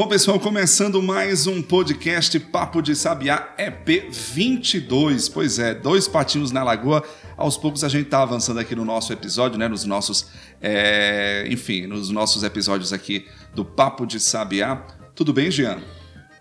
Bom, 0.00 0.08
pessoal, 0.08 0.40
começando 0.40 1.02
mais 1.02 1.46
um 1.46 1.60
podcast 1.60 2.40
Papo 2.40 2.80
de 2.80 2.96
Sabiá 2.96 3.54
EP 3.58 4.10
22. 4.10 5.28
Pois 5.28 5.58
é, 5.58 5.74
dois 5.74 6.08
patinhos 6.08 6.50
na 6.50 6.64
lagoa. 6.64 7.04
Aos 7.36 7.58
poucos 7.58 7.84
a 7.84 7.88
gente 7.90 8.06
está 8.06 8.22
avançando 8.22 8.58
aqui 8.58 8.74
no 8.74 8.82
nosso 8.82 9.12
episódio, 9.12 9.58
né? 9.58 9.68
Nos 9.68 9.84
nossos, 9.84 10.30
é, 10.58 11.44
enfim, 11.50 11.86
nos 11.86 12.08
nossos 12.08 12.42
episódios 12.42 12.94
aqui 12.94 13.28
do 13.54 13.62
Papo 13.62 14.06
de 14.06 14.18
Sabiá. 14.18 14.86
Tudo 15.14 15.34
bem, 15.34 15.50
Jean? 15.50 15.82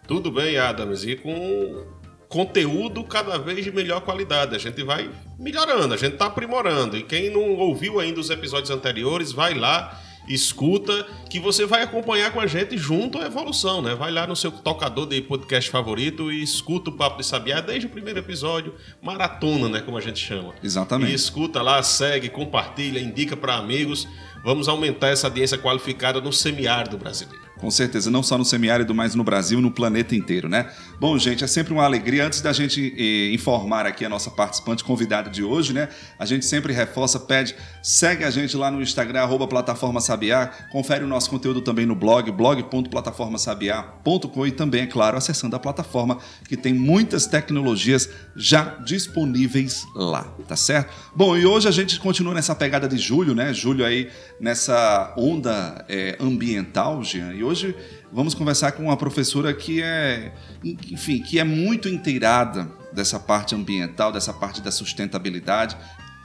Tudo 0.07 0.31
bem, 0.31 0.57
Adams. 0.57 1.03
E 1.03 1.17
com 1.17 1.85
conteúdo 2.29 3.03
cada 3.03 3.37
vez 3.37 3.65
de 3.65 3.73
melhor 3.73 3.99
qualidade. 3.99 4.55
A 4.55 4.57
gente 4.57 4.81
vai 4.83 5.11
melhorando, 5.37 5.93
a 5.93 5.97
gente 5.97 6.13
está 6.13 6.27
aprimorando. 6.27 6.95
E 6.95 7.03
quem 7.03 7.29
não 7.29 7.57
ouviu 7.57 7.99
ainda 7.99 8.21
os 8.21 8.29
episódios 8.29 8.69
anteriores, 8.69 9.33
vai 9.33 9.53
lá 9.53 9.99
escuta, 10.29 11.07
que 11.29 11.39
você 11.39 11.65
vai 11.65 11.81
acompanhar 11.81 12.31
com 12.31 12.39
a 12.39 12.45
gente 12.45 12.77
junto 12.77 13.17
à 13.17 13.25
evolução, 13.25 13.81
né? 13.81 13.95
Vai 13.95 14.11
lá 14.11 14.27
no 14.27 14.35
seu 14.35 14.51
tocador 14.51 15.07
de 15.07 15.21
podcast 15.21 15.69
favorito 15.69 16.31
e 16.31 16.43
escuta 16.43 16.91
o 16.91 16.93
Papo 16.93 17.17
de 17.17 17.25
Sabiá 17.25 17.59
desde 17.59 17.87
o 17.87 17.89
primeiro 17.89 18.19
episódio, 18.19 18.75
maratona, 19.01 19.67
né? 19.67 19.81
Como 19.81 19.97
a 19.97 20.01
gente 20.01 20.19
chama. 20.19 20.53
Exatamente. 20.63 21.11
E 21.11 21.15
escuta 21.15 21.61
lá, 21.61 21.81
segue, 21.81 22.29
compartilha, 22.29 22.99
indica 22.99 23.35
para 23.35 23.55
amigos. 23.55 24.07
Vamos 24.43 24.67
aumentar 24.67 25.09
essa 25.09 25.27
audiência 25.27 25.57
qualificada 25.57 26.21
no 26.21 26.31
semiárido 26.31 26.97
brasileiro. 26.97 27.48
Com 27.59 27.69
certeza, 27.69 28.09
não 28.09 28.23
só 28.23 28.37
no 28.37 28.45
semiárido, 28.45 28.95
mas 28.95 29.13
no 29.15 29.23
Brasil, 29.23 29.59
no 29.59 29.69
planeta 29.69 30.15
inteiro, 30.15 30.47
né? 30.47 30.71
Bom, 30.97 31.17
gente, 31.17 31.43
é 31.43 31.47
sempre 31.47 31.73
uma 31.73 31.83
alegria. 31.83 32.25
Antes 32.25 32.39
da 32.39 32.53
gente 32.53 32.95
eh, 32.97 33.33
informar 33.33 33.85
aqui 33.85 34.05
a 34.05 34.09
nossa 34.09 34.31
participante 34.31 34.81
convidada 34.81 35.29
de 35.29 35.43
hoje, 35.43 35.73
né? 35.73 35.89
A 36.17 36.25
gente 36.25 36.45
sempre 36.45 36.71
reforça, 36.71 37.19
pede, 37.19 37.53
segue 37.83 38.23
a 38.23 38.31
gente 38.31 38.55
lá 38.55 38.71
no 38.71 38.81
Instagram, 38.81 39.23
arroba 39.23 39.45
Plataforma 39.45 39.99
Sabiá, 39.99 40.49
confere 40.71 41.03
o 41.03 41.07
nosso 41.07 41.29
conteúdo 41.29 41.59
também 41.59 41.85
no 41.85 41.95
blog, 41.95 42.31
blog.plataformasabiá.com 42.31 44.47
e 44.47 44.51
também, 44.51 44.83
é 44.83 44.87
claro, 44.87 45.17
acessando 45.17 45.53
a 45.53 45.59
plataforma 45.59 46.17
que 46.47 46.55
tem 46.55 46.73
muitas 46.73 47.27
tecnologias 47.27 48.09
já 48.37 48.77
disponíveis 48.85 49.85
lá, 49.93 50.33
tá 50.47 50.55
certo? 50.55 50.93
Bom, 51.13 51.35
e 51.35 51.45
hoje 51.45 51.67
a 51.67 51.71
gente 51.71 51.99
continua 51.99 52.33
nessa 52.33 52.55
pegada 52.55 52.87
de 52.87 52.97
julho, 52.97 53.35
né? 53.35 53.53
Julho 53.53 53.83
aí 53.83 54.09
nessa 54.39 55.13
onda 55.17 55.83
eh, 55.89 56.15
ambiental, 56.21 57.03
Jean, 57.03 57.33
e 57.33 57.48
hoje 57.49 57.75
vamos 58.11 58.35
conversar 58.35 58.73
com 58.73 58.83
uma 58.83 58.95
professora 58.95 59.51
que 59.53 59.81
é, 59.81 60.31
enfim, 60.63 61.19
que 61.19 61.39
é 61.39 61.43
muito 61.43 61.89
inteirada 61.89 62.69
dessa 62.93 63.19
parte 63.19 63.55
ambiental, 63.55 64.11
dessa 64.11 64.31
parte 64.31 64.61
da 64.61 64.71
sustentabilidade, 64.71 65.75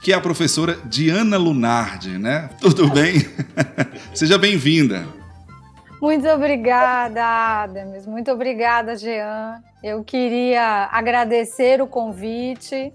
que 0.03 0.13
é 0.13 0.15
a 0.15 0.21
professora 0.21 0.77
Diana 0.85 1.37
Lunardi, 1.37 2.19
né? 2.19 2.49
Tudo 2.61 2.89
bem? 2.91 3.15
Seja 4.13 4.37
bem-vinda. 4.37 5.07
Muito 5.99 6.27
obrigada, 6.27 7.23
Adams. 7.63 8.05
Muito 8.05 8.31
obrigada, 8.31 8.95
Jean. 8.95 9.63
Eu 9.81 10.03
queria 10.03 10.89
agradecer 10.91 11.81
o 11.81 11.87
convite 11.87 12.93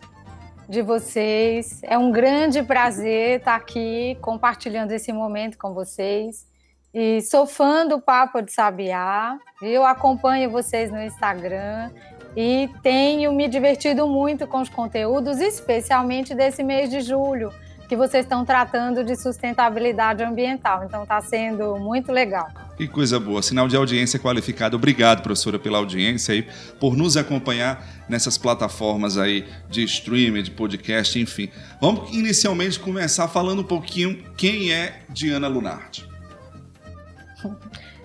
de 0.68 0.82
vocês. 0.82 1.80
É 1.82 1.98
um 1.98 2.12
grande 2.12 2.62
prazer 2.62 3.40
estar 3.40 3.56
aqui 3.56 4.16
compartilhando 4.20 4.92
esse 4.92 5.12
momento 5.12 5.58
com 5.58 5.74
vocês. 5.74 6.49
E 6.92 7.22
sou 7.22 7.46
fã 7.46 7.86
do 7.86 8.00
Papo 8.00 8.42
de 8.42 8.52
Sabiá. 8.52 9.38
Eu 9.62 9.86
acompanho 9.86 10.50
vocês 10.50 10.90
no 10.90 11.00
Instagram 11.00 11.88
e 12.36 12.68
tenho 12.82 13.32
me 13.32 13.46
divertido 13.46 14.08
muito 14.08 14.44
com 14.46 14.60
os 14.60 14.68
conteúdos, 14.68 15.38
especialmente 15.38 16.34
desse 16.34 16.64
mês 16.64 16.90
de 16.90 17.00
julho, 17.00 17.52
que 17.88 17.94
vocês 17.96 18.24
estão 18.24 18.44
tratando 18.44 19.04
de 19.04 19.14
sustentabilidade 19.14 20.24
ambiental. 20.24 20.82
Então 20.84 21.04
está 21.04 21.20
sendo 21.20 21.76
muito 21.76 22.10
legal. 22.10 22.48
Que 22.76 22.88
coisa 22.88 23.20
boa, 23.20 23.40
sinal 23.40 23.68
de 23.68 23.76
audiência 23.76 24.18
qualificada. 24.18 24.74
Obrigado, 24.74 25.22
professora, 25.22 25.60
pela 25.60 25.78
audiência 25.78 26.32
e 26.32 26.48
por 26.80 26.96
nos 26.96 27.16
acompanhar 27.16 27.86
nessas 28.08 28.36
plataformas 28.36 29.16
aí 29.16 29.46
de 29.68 29.84
streaming, 29.84 30.42
de 30.42 30.50
podcast, 30.50 31.16
enfim. 31.20 31.50
Vamos 31.80 32.12
inicialmente 32.12 32.80
começar 32.80 33.28
falando 33.28 33.60
um 33.60 33.64
pouquinho 33.64 34.24
quem 34.36 34.72
é 34.72 35.02
Diana 35.08 35.46
Lunardi. 35.46 36.09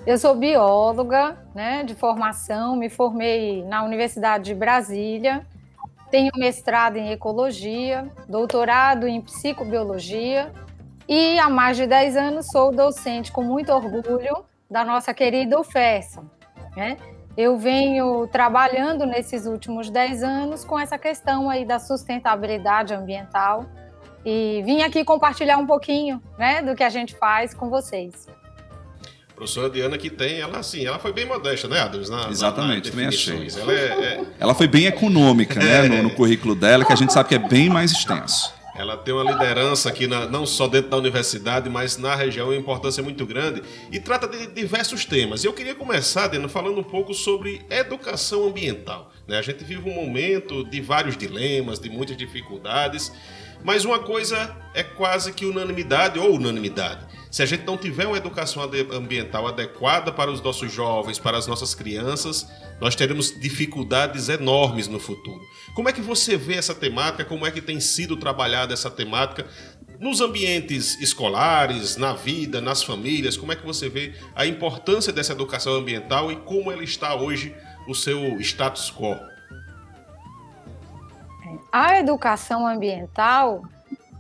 Eu 0.06 0.20
sou 0.20 0.36
bióloga, 0.36 1.36
né, 1.56 1.84
de 1.84 1.96
formação, 1.96 2.76
me 2.76 2.90
formei 2.90 3.64
na 3.64 3.84
Universidade 3.84 4.44
de 4.44 4.54
Brasília, 4.54 5.44
tenho 6.12 6.32
mestrado 6.38 6.98
em 6.98 7.12
ecologia, 7.12 8.08
doutorado 8.30 9.08
em 9.08 9.20
psicobiologia 9.20 10.52
e 11.10 11.40
há 11.40 11.50
mais 11.50 11.76
de 11.76 11.88
10 11.88 12.18
anos 12.18 12.48
sou 12.52 12.72
docente 12.72 13.32
com 13.32 13.42
muito 13.42 13.72
orgulho 13.72 14.46
da 14.70 14.86
nossa 14.86 15.12
querida 15.12 15.60
UFESA. 15.60 16.24
Né? 16.78 16.98
Eu 17.36 17.58
venho 17.58 18.28
trabalhando 18.28 19.08
nesses 19.08 19.48
últimos 19.48 19.90
10 19.90 20.22
anos 20.22 20.64
com 20.64 20.78
essa 20.78 21.00
questão 21.00 21.50
aí 21.50 21.66
da 21.66 21.80
sustentabilidade 21.80 22.94
ambiental 22.94 23.66
e 24.24 24.62
vim 24.64 24.84
aqui 24.84 25.04
compartilhar 25.04 25.58
um 25.58 25.66
pouquinho 25.66 26.22
né, 26.38 26.62
do 26.62 26.76
que 26.76 26.84
a 26.84 26.90
gente 26.90 27.16
faz 27.16 27.56
com 27.56 27.72
vocês 27.72 28.28
professora 29.36 29.70
Diana 29.70 29.98
que 29.98 30.10
tem, 30.10 30.40
ela 30.40 30.60
assim, 30.60 30.86
ela 30.86 30.98
foi 30.98 31.12
bem 31.12 31.26
modesta, 31.26 31.68
né, 31.68 31.80
Adams? 31.80 32.10
Na, 32.10 32.30
Exatamente, 32.30 32.90
também 32.90 33.08
achei. 33.08 33.48
Ela, 33.60 33.74
é, 33.74 33.76
é... 33.76 34.22
ela 34.40 34.56
foi 34.56 34.68
bem 34.68 34.86
econômica, 34.86 35.60
né, 35.60 35.84
no, 35.88 36.04
no, 36.04 36.10
currículo 36.10 36.56
dela, 36.56 36.86
que 36.86 36.94
a 36.94 36.96
gente 36.96 37.12
sabe 37.12 37.30
que 37.30 37.36
é 37.36 37.40
bem 37.40 37.70
mais 37.70 37.92
extenso. 37.92 38.54
Ela 38.78 38.98
tem 38.98 39.14
uma 39.14 39.24
liderança 39.32 39.88
aqui, 39.88 40.06
na, 40.06 40.26
não 40.26 40.46
só 40.46 40.68
dentro 40.68 40.90
da 40.90 40.98
universidade, 40.98 41.70
mas 41.70 41.98
na 41.98 42.14
região, 42.14 42.48
uma 42.48 42.56
importância 42.56 43.02
muito 43.02 43.26
grande 43.26 43.62
e 43.92 44.00
trata 44.00 44.28
de 44.28 44.48
diversos 44.48 45.06
temas. 45.06 45.46
Eu 45.46 45.54
queria 45.54 45.76
começar, 45.76 46.28
Diana, 46.28 46.50
falando 46.50 46.80
um 46.80 46.84
pouco 46.84 47.14
sobre 47.14 47.62
educação 47.70 48.46
ambiental. 48.46 49.12
Né? 49.28 49.38
A 49.38 49.42
gente 49.42 49.64
vive 49.64 49.90
um 49.90 49.94
momento 49.94 50.64
de 50.66 50.82
vários 50.82 51.16
dilemas, 51.16 51.80
de 51.80 51.90
muitas 51.90 52.18
dificuldades, 52.18 53.14
mas 53.64 53.86
uma 53.86 54.00
coisa 54.00 54.56
é 54.74 54.84
quase 54.84 55.32
que 55.32 55.46
unanimidade 55.46 56.20
ou 56.20 56.36
unanimidade 56.36 57.16
se 57.36 57.44
a 57.44 57.46
gente 57.46 57.66
não 57.66 57.78
tiver 57.78 58.08
uma 58.08 58.16
educação 58.16 58.64
ambiental 58.94 59.46
adequada 59.46 60.10
para 60.10 60.32
os 60.32 60.42
nossos 60.42 60.72
jovens, 60.72 61.20
para 61.20 61.38
as 61.38 61.46
nossas 61.46 61.76
crianças, 61.76 62.50
nós 62.80 62.96
teremos 62.96 63.38
dificuldades 63.38 64.30
enormes 64.30 64.88
no 64.88 65.02
futuro. 65.02 65.42
Como 65.76 65.90
é 65.90 65.92
que 65.92 66.00
você 66.00 66.38
vê 66.38 66.54
essa 66.54 66.74
temática? 66.74 67.26
Como 67.26 67.46
é 67.46 67.52
que 67.52 67.60
tem 67.60 67.78
sido 67.82 68.16
trabalhada 68.16 68.74
essa 68.74 68.90
temática 68.90 69.46
nos 70.00 70.22
ambientes 70.22 70.98
escolares, 71.02 71.98
na 71.98 72.14
vida, 72.14 72.62
nas 72.62 72.82
famílias? 72.82 73.36
Como 73.36 73.52
é 73.52 73.58
que 73.58 73.66
você 73.66 73.90
vê 73.90 74.14
a 74.34 74.46
importância 74.46 75.12
dessa 75.12 75.34
educação 75.34 75.74
ambiental 75.74 76.32
e 76.32 76.38
como 76.38 76.72
ela 76.72 76.86
está 76.86 77.16
hoje 77.16 77.54
no 77.86 77.94
seu 77.94 78.40
status 78.40 78.90
quo? 78.90 79.14
A 81.70 82.00
educação 82.00 82.66
ambiental 82.66 83.62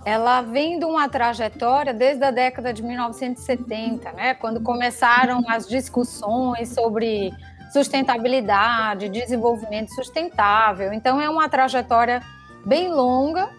ela 0.05 0.41
vem 0.41 0.77
de 0.77 0.85
uma 0.85 1.09
trajetória 1.09 1.91
desde 1.91 2.23
a 2.23 2.29
década 2.29 2.71
de 2.71 2.83
1970, 2.83 4.11
né, 4.11 4.35
quando 4.35 4.61
começaram 4.61 5.43
as 5.49 5.67
discussões 5.67 6.69
sobre 6.69 7.33
sustentabilidade, 7.73 9.09
desenvolvimento 9.09 9.89
sustentável. 9.95 10.93
Então 10.93 11.19
é 11.19 11.27
uma 11.27 11.49
trajetória 11.49 12.21
bem 12.63 12.87
longa, 12.89 13.49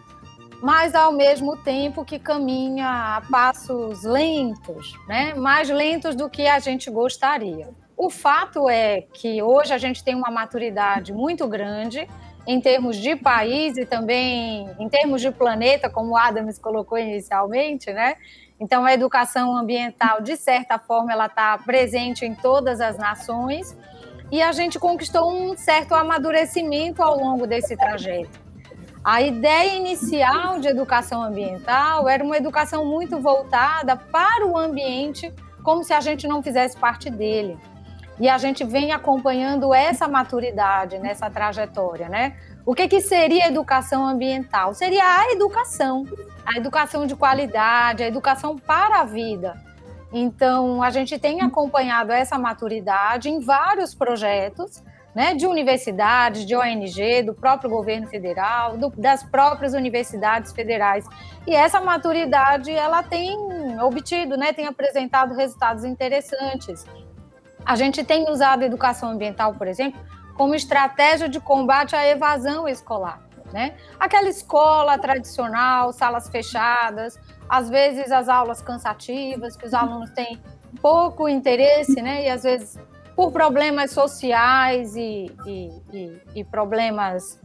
mas 0.62 0.94
ao 0.94 1.12
mesmo 1.12 1.56
tempo 1.56 2.04
que 2.04 2.18
caminha 2.18 3.16
a 3.16 3.22
passos 3.28 4.04
lentos, 4.04 4.94
né, 5.08 5.34
mais 5.34 5.68
lentos 5.68 6.14
do 6.14 6.30
que 6.30 6.46
a 6.46 6.60
gente 6.60 6.88
gostaria. 6.88 7.68
O 7.96 8.08
fato 8.08 8.70
é 8.70 9.02
que 9.12 9.42
hoje 9.42 9.72
a 9.72 9.78
gente 9.78 10.04
tem 10.04 10.14
uma 10.14 10.30
maturidade 10.30 11.12
muito 11.12 11.48
grande 11.48 12.08
em 12.46 12.60
termos 12.60 12.96
de 12.96 13.16
país 13.16 13.76
e 13.76 13.84
também 13.84 14.70
em 14.78 14.88
termos 14.88 15.20
de 15.20 15.30
planeta, 15.30 15.90
como 15.90 16.12
o 16.12 16.16
Adams 16.16 16.58
colocou 16.58 16.96
inicialmente, 16.96 17.92
né? 17.92 18.16
Então, 18.58 18.84
a 18.84 18.94
educação 18.94 19.54
ambiental, 19.56 20.22
de 20.22 20.36
certa 20.36 20.78
forma, 20.78 21.12
ela 21.12 21.26
está 21.26 21.58
presente 21.58 22.24
em 22.24 22.34
todas 22.34 22.80
as 22.80 22.96
nações 22.96 23.76
e 24.30 24.40
a 24.40 24.50
gente 24.52 24.78
conquistou 24.78 25.30
um 25.30 25.56
certo 25.56 25.94
amadurecimento 25.94 27.02
ao 27.02 27.18
longo 27.18 27.46
desse 27.46 27.76
trajeto. 27.76 28.46
A 29.04 29.22
ideia 29.22 29.76
inicial 29.76 30.58
de 30.58 30.66
educação 30.66 31.22
ambiental 31.22 32.08
era 32.08 32.24
uma 32.24 32.36
educação 32.36 32.84
muito 32.84 33.20
voltada 33.20 33.96
para 33.96 34.46
o 34.46 34.58
ambiente, 34.58 35.32
como 35.62 35.84
se 35.84 35.92
a 35.92 36.00
gente 36.00 36.26
não 36.26 36.42
fizesse 36.42 36.76
parte 36.76 37.08
dele. 37.08 37.56
E 38.18 38.28
a 38.28 38.38
gente 38.38 38.64
vem 38.64 38.92
acompanhando 38.92 39.74
essa 39.74 40.08
maturidade 40.08 40.98
nessa 40.98 41.28
trajetória, 41.28 42.08
né? 42.08 42.36
O 42.64 42.74
que, 42.74 42.88
que 42.88 43.00
seria 43.00 43.46
educação 43.46 44.06
ambiental? 44.06 44.74
Seria 44.74 45.04
a 45.04 45.32
educação, 45.32 46.04
a 46.44 46.56
educação 46.56 47.06
de 47.06 47.14
qualidade, 47.14 48.02
a 48.02 48.08
educação 48.08 48.56
para 48.56 49.00
a 49.00 49.04
vida. 49.04 49.62
Então, 50.12 50.82
a 50.82 50.90
gente 50.90 51.18
tem 51.18 51.42
acompanhado 51.42 52.10
essa 52.10 52.38
maturidade 52.38 53.28
em 53.28 53.40
vários 53.40 53.94
projetos, 53.94 54.82
né, 55.14 55.34
de 55.34 55.46
universidades, 55.46 56.44
de 56.44 56.54
ONG, 56.54 57.22
do 57.22 57.34
próprio 57.34 57.70
governo 57.70 58.06
federal, 58.06 58.76
do, 58.76 58.90
das 58.90 59.22
próprias 59.22 59.72
universidades 59.72 60.52
federais. 60.52 61.06
E 61.46 61.54
essa 61.54 61.80
maturidade, 61.80 62.70
ela 62.70 63.02
tem 63.02 63.36
obtido, 63.80 64.36
né, 64.36 64.52
tem 64.52 64.66
apresentado 64.66 65.34
resultados 65.34 65.84
interessantes. 65.84 66.84
A 67.66 67.74
gente 67.74 68.04
tem 68.04 68.30
usado 68.30 68.62
a 68.62 68.66
educação 68.66 69.10
ambiental, 69.10 69.54
por 69.54 69.66
exemplo, 69.66 70.00
como 70.36 70.54
estratégia 70.54 71.28
de 71.28 71.40
combate 71.40 71.96
à 71.96 72.06
evasão 72.06 72.68
escolar. 72.68 73.20
Né? 73.52 73.76
Aquela 73.98 74.28
escola 74.28 74.98
tradicional, 74.98 75.92
salas 75.92 76.28
fechadas, 76.28 77.18
às 77.48 77.68
vezes 77.68 78.10
as 78.12 78.28
aulas 78.28 78.62
cansativas, 78.62 79.56
que 79.56 79.66
os 79.66 79.74
alunos 79.74 80.10
têm 80.10 80.40
pouco 80.80 81.28
interesse, 81.28 82.02
né? 82.02 82.24
E 82.24 82.28
às 82.28 82.42
vezes 82.42 82.78
por 83.14 83.32
problemas 83.32 83.92
sociais 83.92 84.94
e, 84.94 85.32
e, 85.46 85.70
e, 85.92 86.22
e 86.36 86.44
problemas 86.44 87.40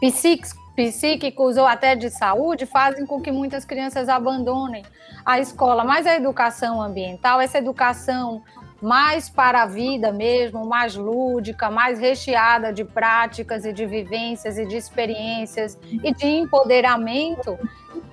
psíquicos, 0.00 0.52
psíquicos 0.76 1.56
ou 1.56 1.66
até 1.66 1.94
de 1.94 2.10
saúde 2.10 2.66
fazem 2.66 3.06
com 3.06 3.20
que 3.20 3.30
muitas 3.30 3.64
crianças 3.64 4.08
abandonem 4.08 4.84
a 5.24 5.38
escola. 5.38 5.84
Mas 5.84 6.06
a 6.06 6.14
educação 6.14 6.82
ambiental, 6.82 7.40
essa 7.40 7.58
educação 7.58 8.42
mais 8.82 9.30
para 9.30 9.62
a 9.62 9.66
vida 9.66 10.12
mesmo, 10.12 10.66
mais 10.66 10.94
lúdica, 10.94 11.70
mais 11.70 11.98
recheada 11.98 12.72
de 12.72 12.84
práticas 12.84 13.64
e 13.64 13.72
de 13.72 13.86
vivências 13.86 14.58
e 14.58 14.66
de 14.66 14.76
experiências 14.76 15.78
e 15.90 16.12
de 16.12 16.26
empoderamento, 16.26 17.58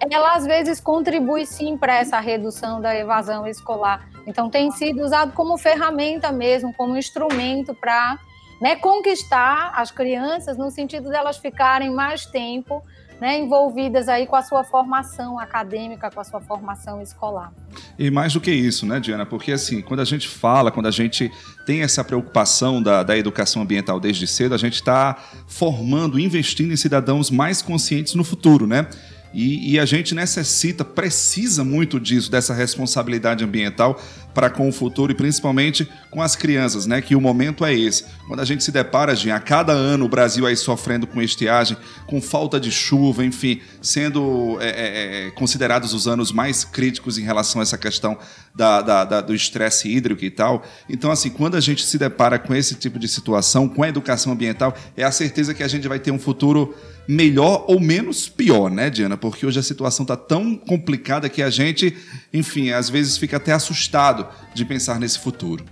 ela 0.09 0.33
às 0.33 0.45
vezes 0.45 0.79
contribui 0.79 1.45
sim 1.45 1.77
para 1.77 1.95
essa 1.95 2.19
redução 2.19 2.79
da 2.79 2.95
evasão 2.95 3.45
escolar. 3.45 4.07
Então 4.25 4.49
tem 4.49 4.71
sido 4.71 5.03
usado 5.03 5.33
como 5.33 5.57
ferramenta 5.57 6.31
mesmo, 6.31 6.73
como 6.73 6.95
instrumento 6.95 7.73
para 7.73 8.17
né, 8.61 8.75
conquistar 8.75 9.73
as 9.75 9.89
crianças 9.89 10.55
no 10.57 10.69
sentido 10.69 11.09
delas 11.09 11.37
ficarem 11.37 11.91
mais 11.91 12.25
tempo 12.25 12.83
né, 13.19 13.39
envolvidas 13.39 14.09
aí 14.09 14.25
com 14.25 14.35
a 14.35 14.41
sua 14.41 14.63
formação 14.63 15.37
acadêmica, 15.37 16.09
com 16.09 16.19
a 16.19 16.23
sua 16.23 16.41
formação 16.41 16.99
escolar. 17.01 17.53
E 17.97 18.09
mais 18.09 18.33
do 18.33 18.41
que 18.41 18.51
isso, 18.51 18.83
né, 18.85 18.99
Diana? 18.99 19.27
Porque 19.27 19.51
assim, 19.51 19.79
quando 19.79 19.99
a 19.99 20.05
gente 20.05 20.27
fala, 20.27 20.71
quando 20.71 20.87
a 20.87 20.91
gente 20.91 21.31
tem 21.65 21.81
essa 21.81 22.03
preocupação 22.03 22.81
da, 22.81 23.03
da 23.03 23.15
educação 23.15 23.61
ambiental 23.61 23.99
desde 23.99 24.25
cedo, 24.25 24.55
a 24.55 24.57
gente 24.57 24.75
está 24.75 25.15
formando, 25.47 26.19
investindo 26.19 26.73
em 26.73 26.77
cidadãos 26.77 27.29
mais 27.29 27.61
conscientes 27.61 28.15
no 28.15 28.23
futuro, 28.23 28.65
né? 28.65 28.87
E, 29.33 29.73
e, 29.73 29.79
a 29.79 29.85
gente 29.85 30.13
necessita, 30.13 30.83
precisa 30.83 31.63
muito 31.63 32.01
disso, 32.01 32.29
dessa 32.29 32.53
responsabilidade 32.53 33.45
ambiental 33.45 33.97
para 34.33 34.49
com 34.49 34.67
o 34.67 34.71
futuro 34.71 35.11
e 35.11 35.15
principalmente 35.15 35.87
com 36.09 36.21
as 36.21 36.35
crianças, 36.35 36.85
né? 36.85 37.01
Que 37.01 37.15
o 37.15 37.21
momento 37.21 37.65
é 37.65 37.73
esse. 37.73 38.05
Quando 38.27 38.39
a 38.39 38.45
gente 38.45 38.63
se 38.63 38.71
depara, 38.71 39.15
Jean, 39.15 39.35
a 39.35 39.39
cada 39.39 39.73
ano 39.73 40.05
o 40.05 40.09
Brasil 40.09 40.45
aí 40.45 40.55
sofrendo 40.55 41.07
com 41.07 41.21
estiagem, 41.21 41.77
com 42.05 42.21
falta 42.21 42.59
de 42.59 42.71
chuva, 42.71 43.25
enfim, 43.25 43.61
sendo 43.81 44.57
é, 44.61 44.69
é, 44.69 45.27
é 45.27 45.31
considerados 45.31 45.93
os 45.93 46.07
anos 46.07 46.31
mais 46.31 46.63
críticos 46.63 47.17
em 47.17 47.23
relação 47.23 47.61
a 47.61 47.63
essa 47.63 47.77
questão 47.77 48.17
da, 48.53 48.81
da, 48.81 49.05
da, 49.05 49.21
do 49.21 49.33
estresse 49.33 49.89
hídrico 49.89 50.23
e 50.23 50.29
tal. 50.29 50.63
Então, 50.89 51.11
assim, 51.11 51.29
quando 51.29 51.55
a 51.55 51.61
gente 51.61 51.85
se 51.85 51.97
depara 51.97 52.37
com 52.37 52.53
esse 52.53 52.75
tipo 52.75 52.99
de 52.99 53.07
situação, 53.07 53.67
com 53.67 53.83
a 53.83 53.89
educação 53.89 54.33
ambiental, 54.33 54.75
é 54.95 55.03
a 55.03 55.11
certeza 55.11 55.53
que 55.53 55.63
a 55.63 55.67
gente 55.67 55.87
vai 55.87 55.99
ter 55.99 56.11
um 56.11 56.19
futuro 56.19 56.75
melhor 57.07 57.65
ou 57.67 57.79
menos 57.79 58.29
pior, 58.29 58.69
né, 58.69 58.89
Diana? 58.89 59.17
Porque 59.17 59.45
hoje 59.45 59.59
a 59.59 59.63
situação 59.63 60.03
está 60.03 60.15
tão 60.15 60.55
complicada 60.55 61.27
que 61.29 61.41
a 61.41 61.49
gente, 61.49 61.95
enfim, 62.33 62.71
às 62.71 62.89
vezes 62.89 63.17
fica 63.17 63.37
até 63.37 63.51
assustado 63.51 64.20
de 64.53 64.65
pensar 64.65 64.99
nesse 64.99 65.19
futuro. 65.19 65.65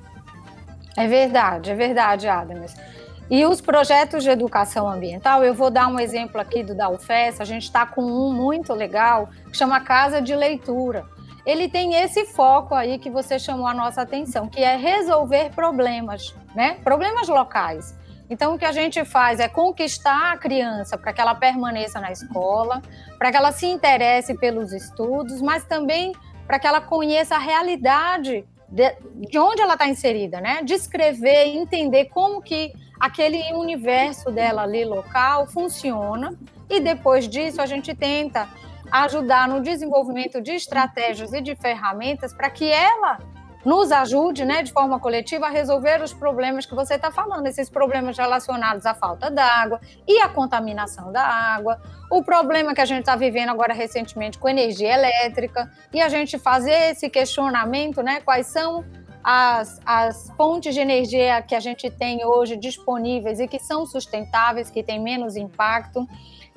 É 0.97 1.07
verdade, 1.07 1.71
é 1.71 1.75
verdade, 1.75 2.27
Adams. 2.27 2.75
E 3.29 3.45
os 3.45 3.61
projetos 3.61 4.23
de 4.23 4.29
educação 4.29 4.89
ambiental, 4.89 5.43
eu 5.43 5.53
vou 5.53 5.69
dar 5.69 5.87
um 5.87 5.99
exemplo 5.99 6.41
aqui 6.41 6.63
do 6.63 6.75
da 6.75 6.89
UFES, 6.89 7.39
a 7.39 7.45
gente 7.45 7.63
está 7.63 7.85
com 7.85 8.01
um 8.01 8.33
muito 8.33 8.73
legal, 8.73 9.29
que 9.51 9.55
chama 9.55 9.79
Casa 9.81 10.19
de 10.19 10.35
Leitura. 10.35 11.05
Ele 11.45 11.69
tem 11.69 11.93
esse 11.93 12.25
foco 12.25 12.73
aí 12.73 12.97
que 12.97 13.09
você 13.09 13.37
chamou 13.37 13.67
a 13.67 13.73
nossa 13.73 14.01
atenção, 14.01 14.47
que 14.47 14.61
é 14.61 14.75
resolver 14.75 15.51
problemas, 15.51 16.35
né? 16.55 16.77
Problemas 16.83 17.27
locais. 17.27 17.95
Então, 18.29 18.53
o 18.53 18.59
que 18.59 18.65
a 18.65 18.71
gente 18.71 19.03
faz 19.05 19.39
é 19.39 19.47
conquistar 19.47 20.33
a 20.33 20.37
criança 20.37 20.97
para 20.97 21.11
que 21.11 21.21
ela 21.21 21.33
permaneça 21.33 21.99
na 21.99 22.11
escola, 22.11 22.81
para 23.17 23.31
que 23.31 23.37
ela 23.37 23.51
se 23.51 23.65
interesse 23.65 24.35
pelos 24.35 24.71
estudos, 24.71 25.41
mas 25.41 25.63
também 25.65 26.13
para 26.49 26.57
que 26.57 26.65
ela 26.65 26.81
conheça 26.81 27.35
a 27.35 27.37
realidade 27.37 28.43
de, 28.67 28.91
de 29.29 29.37
onde 29.37 29.61
ela 29.61 29.73
está 29.73 29.87
inserida, 29.87 30.41
né? 30.41 30.63
Descrever, 30.63 31.45
entender 31.45 32.05
como 32.05 32.41
que 32.41 32.73
aquele 32.99 33.53
universo 33.53 34.31
dela 34.31 34.63
ali 34.63 34.83
local 34.83 35.45
funciona 35.45 36.35
e 36.67 36.79
depois 36.79 37.29
disso 37.29 37.61
a 37.61 37.67
gente 37.67 37.93
tenta 37.93 38.49
ajudar 38.91 39.47
no 39.47 39.61
desenvolvimento 39.61 40.41
de 40.41 40.53
estratégias 40.53 41.33
e 41.33 41.39
de 41.39 41.55
ferramentas 41.55 42.33
para 42.33 42.49
que 42.49 42.65
ela 42.67 43.19
nos 43.65 43.91
ajude, 43.91 44.45
né, 44.45 44.63
de 44.63 44.71
forma 44.71 44.99
coletiva, 44.99 45.47
a 45.47 45.49
resolver 45.49 46.01
os 46.01 46.13
problemas 46.13 46.65
que 46.65 46.73
você 46.73 46.95
está 46.95 47.11
falando, 47.11 47.45
esses 47.47 47.69
problemas 47.69 48.17
relacionados 48.17 48.85
à 48.85 48.93
falta 48.93 49.29
d'água 49.29 49.79
e 50.07 50.19
à 50.19 50.29
contaminação 50.29 51.11
da 51.11 51.23
água, 51.23 51.81
o 52.09 52.23
problema 52.23 52.73
que 52.73 52.81
a 52.81 52.85
gente 52.85 53.01
está 53.01 53.15
vivendo 53.15 53.49
agora 53.49 53.73
recentemente 53.73 54.37
com 54.37 54.47
energia 54.47 54.93
elétrica, 54.93 55.69
e 55.93 56.01
a 56.01 56.09
gente 56.09 56.39
fazer 56.39 56.91
esse 56.91 57.09
questionamento, 57.09 58.01
né, 58.01 58.21
quais 58.21 58.47
são 58.47 58.85
as, 59.23 59.79
as 59.85 60.29
fontes 60.37 60.73
de 60.73 60.79
energia 60.79 61.41
que 61.41 61.53
a 61.53 61.59
gente 61.59 61.89
tem 61.89 62.25
hoje 62.25 62.55
disponíveis 62.55 63.39
e 63.39 63.47
que 63.47 63.59
são 63.59 63.85
sustentáveis, 63.85 64.69
que 64.69 64.81
têm 64.81 64.99
menos 64.99 65.35
impacto. 65.35 66.07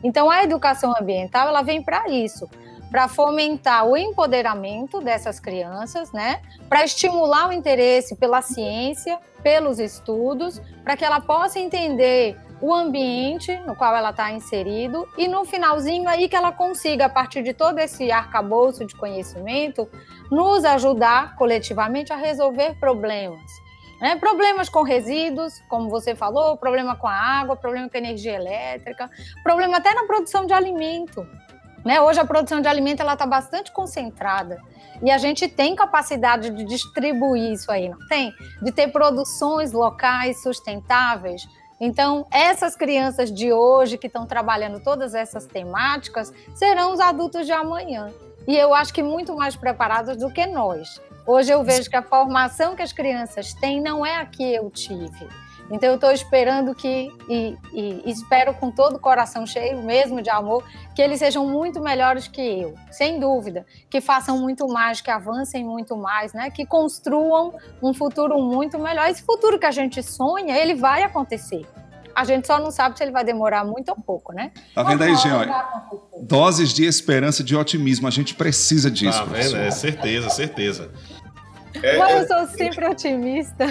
Então, 0.02 0.30
a 0.30 0.42
educação 0.42 0.94
ambiental 0.98 1.48
ela 1.48 1.62
vem 1.62 1.82
para 1.82 2.08
isso, 2.08 2.48
para 2.92 3.08
fomentar 3.08 3.86
o 3.86 3.96
empoderamento 3.96 5.00
dessas 5.00 5.40
crianças, 5.40 6.12
né? 6.12 6.42
Para 6.68 6.84
estimular 6.84 7.48
o 7.48 7.52
interesse 7.52 8.14
pela 8.14 8.42
ciência, 8.42 9.18
pelos 9.42 9.78
estudos, 9.78 10.60
para 10.84 10.94
que 10.94 11.04
ela 11.04 11.18
possa 11.18 11.58
entender 11.58 12.36
o 12.60 12.72
ambiente 12.72 13.56
no 13.66 13.74
qual 13.74 13.96
ela 13.96 14.10
está 14.10 14.30
inserido 14.30 15.08
e 15.16 15.26
no 15.26 15.44
finalzinho 15.44 16.06
aí 16.06 16.28
que 16.28 16.36
ela 16.36 16.52
consiga, 16.52 17.06
a 17.06 17.08
partir 17.08 17.42
de 17.42 17.54
todo 17.54 17.78
esse 17.78 18.12
arcabouço 18.12 18.84
de 18.84 18.94
conhecimento, 18.94 19.88
nos 20.30 20.62
ajudar 20.64 21.34
coletivamente 21.36 22.12
a 22.12 22.16
resolver 22.16 22.74
problemas. 22.78 23.40
Né? 24.02 24.16
Problemas 24.16 24.68
com 24.68 24.82
resíduos, 24.82 25.62
como 25.68 25.88
você 25.88 26.14
falou, 26.14 26.56
problema 26.58 26.94
com 26.94 27.08
a 27.08 27.14
água, 27.14 27.56
problema 27.56 27.88
com 27.88 27.96
a 27.96 28.00
energia 28.00 28.34
elétrica, 28.34 29.10
problema 29.42 29.78
até 29.78 29.94
na 29.94 30.04
produção 30.04 30.44
de 30.44 30.52
alimento. 30.52 31.26
Né? 31.84 32.00
Hoje 32.00 32.20
a 32.20 32.24
produção 32.24 32.60
de 32.60 32.68
alimento 32.68 33.02
está 33.02 33.26
bastante 33.26 33.72
concentrada 33.72 34.60
e 35.02 35.10
a 35.10 35.18
gente 35.18 35.48
tem 35.48 35.74
capacidade 35.74 36.50
de 36.50 36.64
distribuir 36.64 37.52
isso 37.52 37.70
aí, 37.70 37.88
não 37.88 37.98
tem? 38.06 38.32
De 38.62 38.70
ter 38.70 38.88
produções 38.88 39.72
locais 39.72 40.42
sustentáveis. 40.42 41.48
Então, 41.80 42.24
essas 42.30 42.76
crianças 42.76 43.32
de 43.32 43.52
hoje 43.52 43.98
que 43.98 44.06
estão 44.06 44.24
trabalhando 44.24 44.78
todas 44.78 45.14
essas 45.14 45.46
temáticas 45.46 46.32
serão 46.54 46.92
os 46.92 47.00
adultos 47.00 47.44
de 47.44 47.52
amanhã. 47.52 48.08
E 48.46 48.56
eu 48.56 48.72
acho 48.72 48.94
que 48.94 49.02
muito 49.02 49.34
mais 49.34 49.56
preparados 49.56 50.16
do 50.16 50.30
que 50.30 50.46
nós. 50.46 51.00
Hoje 51.26 51.52
eu 51.52 51.64
vejo 51.64 51.90
que 51.90 51.96
a 51.96 52.02
formação 52.02 52.76
que 52.76 52.82
as 52.82 52.92
crianças 52.92 53.52
têm 53.54 53.80
não 53.80 54.06
é 54.06 54.16
a 54.16 54.26
que 54.26 54.42
eu 54.42 54.70
tive. 54.70 55.28
Então 55.72 55.88
eu 55.88 55.94
estou 55.94 56.12
esperando 56.12 56.74
que, 56.74 57.10
e, 57.30 57.56
e, 57.72 58.02
espero 58.04 58.52
com 58.52 58.70
todo 58.70 58.96
o 58.96 58.98
coração 58.98 59.46
cheio 59.46 59.82
mesmo 59.82 60.20
de 60.20 60.28
amor, 60.28 60.62
que 60.94 61.00
eles 61.00 61.18
sejam 61.18 61.48
muito 61.48 61.80
melhores 61.80 62.28
que 62.28 62.42
eu, 62.42 62.74
sem 62.90 63.18
dúvida, 63.18 63.64
que 63.88 63.98
façam 63.98 64.38
muito 64.38 64.68
mais, 64.68 65.00
que 65.00 65.10
avancem 65.10 65.64
muito 65.64 65.96
mais, 65.96 66.34
né? 66.34 66.50
que 66.50 66.66
construam 66.66 67.54
um 67.82 67.94
futuro 67.94 68.38
muito 68.38 68.78
melhor. 68.78 69.08
Esse 69.08 69.22
futuro 69.22 69.58
que 69.58 69.64
a 69.64 69.70
gente 69.70 70.02
sonha, 70.02 70.54
ele 70.58 70.74
vai 70.74 71.04
acontecer. 71.04 71.66
A 72.14 72.24
gente 72.24 72.46
só 72.46 72.58
não 72.58 72.70
sabe 72.70 72.98
se 72.98 73.02
ele 73.02 73.10
vai 73.10 73.24
demorar 73.24 73.64
muito 73.64 73.88
ou 73.88 73.96
pouco, 73.96 74.34
né? 74.34 74.52
Tá 74.74 74.82
vendo 74.82 75.02
aí, 75.02 75.16
Jean? 75.16 75.46
Doses 76.20 76.74
de 76.74 76.84
esperança, 76.84 77.42
de 77.42 77.56
otimismo. 77.56 78.06
A 78.06 78.10
gente 78.10 78.34
precisa 78.34 78.90
disso. 78.90 79.18
Tá 79.18 79.24
vendo? 79.24 79.56
É 79.56 79.70
certeza, 79.70 80.28
certeza. 80.28 80.90
É, 81.82 81.96
Mas 81.96 82.30
eu 82.30 82.36
é, 82.36 82.46
sou 82.46 82.56
sempre 82.56 82.86
otimista. 82.86 83.66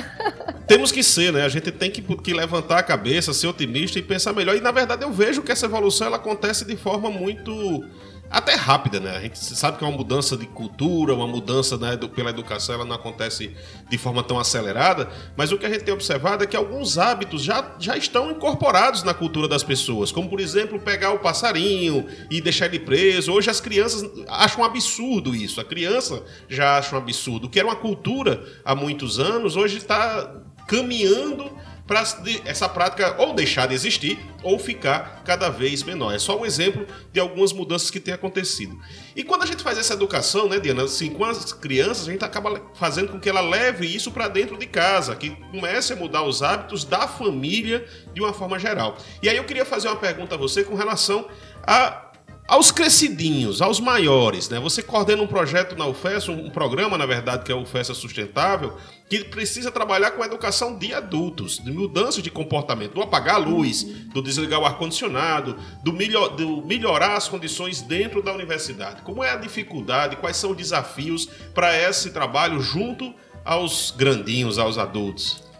Temos 0.68 0.92
que 0.92 1.04
ser, 1.04 1.34
né? 1.34 1.44
A 1.44 1.50
gente 1.50 1.72
tem 1.72 1.92
que, 1.92 2.02
que, 2.02 2.34
levantar 2.34 2.80
a 2.80 2.84
cabeça, 2.84 3.34
ser 3.34 3.48
otimista 3.48 4.00
e 4.00 4.02
pensar 4.02 4.34
melhor. 4.34 4.56
E 4.56 4.62
na 4.62 4.72
verdade 4.72 5.04
eu 5.04 5.12
vejo 5.12 5.42
que 5.42 5.52
essa 5.52 5.66
evolução 5.66 6.08
ela 6.08 6.18
acontece 6.18 6.66
de 6.66 6.76
forma 6.76 7.10
muito 7.10 7.86
até 8.32 8.56
rápida, 8.56 9.00
né? 9.00 9.18
A 9.18 9.22
gente 9.22 9.38
sabe 9.38 9.78
que 9.78 9.84
é 9.84 9.88
uma 9.88 9.98
mudança 9.98 10.38
de 10.38 10.46
cultura, 10.46 11.14
uma 11.14 11.28
mudança 11.28 11.78
né, 11.78 11.98
pela 12.16 12.30
educação, 12.30 12.76
ela 12.76 12.86
não 12.86 12.96
acontece 12.96 13.54
de 13.90 13.98
forma 13.98 14.24
tão 14.24 14.40
acelerada, 14.40 15.10
mas 15.36 15.52
o 15.52 15.58
que 15.58 15.66
a 15.66 15.70
gente 15.70 15.84
tem 15.84 15.94
observado 15.94 16.44
é 16.44 16.48
que 16.48 16.56
alguns 16.56 16.98
hábitos 16.98 17.44
já, 17.44 17.76
já 17.78 17.98
estão 17.98 18.32
incorporados 18.32 19.04
na 19.04 19.14
cultura 19.14 19.48
das 19.48 19.64
pessoas, 19.64 20.12
como 20.12 20.30
por 20.30 20.40
exemplo 20.40 20.80
pegar 20.80 21.12
o 21.12 21.20
passarinho 21.20 22.08
e 22.30 22.40
deixar 22.40 22.68
ele 22.68 22.80
preso. 22.80 23.34
Hoje 23.34 23.50
as 23.50 23.60
crianças 23.60 24.10
acham 24.30 24.62
um 24.62 24.66
absurdo 24.66 25.36
isso, 25.36 25.60
a 25.60 25.66
criança 25.66 26.24
já 26.48 26.78
acha 26.78 26.96
um 26.96 27.00
absurdo. 27.00 27.50
Que 27.50 27.60
era 27.60 27.68
uma 27.68 27.76
cultura 27.76 28.44
há 28.64 28.74
muitos 28.74 29.20
anos, 29.20 29.58
hoje 29.58 29.78
está 29.78 30.42
caminhando 30.68 31.52
para 31.92 32.06
essa 32.46 32.70
prática 32.70 33.16
ou 33.18 33.34
deixar 33.34 33.68
de 33.68 33.74
existir 33.74 34.18
ou 34.42 34.58
ficar 34.58 35.24
cada 35.26 35.50
vez 35.50 35.84
menor. 35.84 36.16
É 36.16 36.20
só 36.20 36.40
um 36.40 36.46
exemplo 36.46 36.88
de 37.12 37.20
algumas 37.20 37.52
mudanças 37.52 37.92
que 37.92 38.00
têm 38.00 38.14
acontecido. 38.14 38.80
E 39.14 39.26
quando 39.26 39.44
a 39.44 39.46
gente 39.46 39.62
faz 39.62 39.78
essa 39.78 39.94
educação, 39.94 40.48
né, 40.48 40.58
Diana, 40.58 40.84
assim, 40.84 41.10
com 41.10 41.26
as 41.26 41.52
crianças, 41.52 42.08
a 42.08 42.12
gente 42.14 42.24
acaba 42.24 42.62
fazendo 42.76 43.10
com 43.10 43.20
que 43.20 43.28
ela 43.28 43.42
leve 43.42 43.86
isso 43.86 44.10
para 44.10 44.30
dentro 44.30 44.58
de 44.58 44.68
casa, 44.68 45.18
que 45.18 45.32
comece 45.52 45.92
a 45.92 45.98
mudar 45.98 46.24
os 46.24 46.42
hábitos 46.42 46.86
da 46.86 47.10
família 47.10 47.86
de 48.14 48.22
uma 48.22 48.32
forma 48.32 48.58
geral. 48.58 48.98
E 49.22 49.28
aí 49.28 49.36
eu 49.36 49.44
queria 49.44 49.66
fazer 49.66 49.90
uma 49.90 49.98
pergunta 49.98 50.36
a 50.36 50.38
você 50.38 50.64
com 50.64 50.76
relação 50.76 51.28
a 51.62 52.11
aos 52.52 52.70
crescidinhos, 52.70 53.62
aos 53.62 53.80
maiores, 53.80 54.50
né? 54.50 54.60
Você 54.60 54.84
coordena 54.84 55.24
um 55.24 55.28
projeto 55.28 55.74
na 55.78 55.86
UFES, 55.86 56.28
um 56.28 56.50
programa, 56.50 56.98
na 56.98 57.06
verdade, 57.06 57.46
que 57.46 57.52
é 57.54 57.56
a 57.56 57.58
UFES 57.58 57.88
Sustentável, 57.96 58.78
que 59.10 59.24
precisa 59.24 59.72
trabalhar 59.72 60.12
com 60.12 60.22
a 60.22 60.26
educação 60.26 60.78
de 60.78 60.94
adultos, 60.94 61.60
de 61.64 61.72
mudança 61.72 62.22
de 62.22 62.30
comportamento, 62.30 62.96
do 62.96 63.02
apagar 63.02 63.36
a 63.36 63.38
luz, 63.38 63.84
do 64.14 64.22
desligar 64.22 64.60
o 64.60 64.66
ar-condicionado, 64.66 65.58
do, 65.82 65.94
melhor, 65.94 66.36
do 66.36 66.62
melhorar 66.66 67.16
as 67.16 67.30
condições 67.30 67.82
dentro 67.82 68.22
da 68.22 68.34
universidade. 68.34 69.02
Como 69.04 69.24
é 69.24 69.32
a 69.32 69.38
dificuldade, 69.38 70.18
quais 70.18 70.36
são 70.36 70.52
os 70.52 70.58
desafios 70.58 71.30
para 71.54 71.74
esse 71.78 72.12
trabalho 72.12 72.60
junto 72.60 73.16
aos 73.46 73.92
grandinhos, 73.92 74.60
aos 74.60 74.78
adultos? 74.78 75.51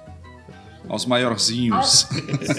Aos 0.92 1.06
maiorzinhos. 1.06 2.06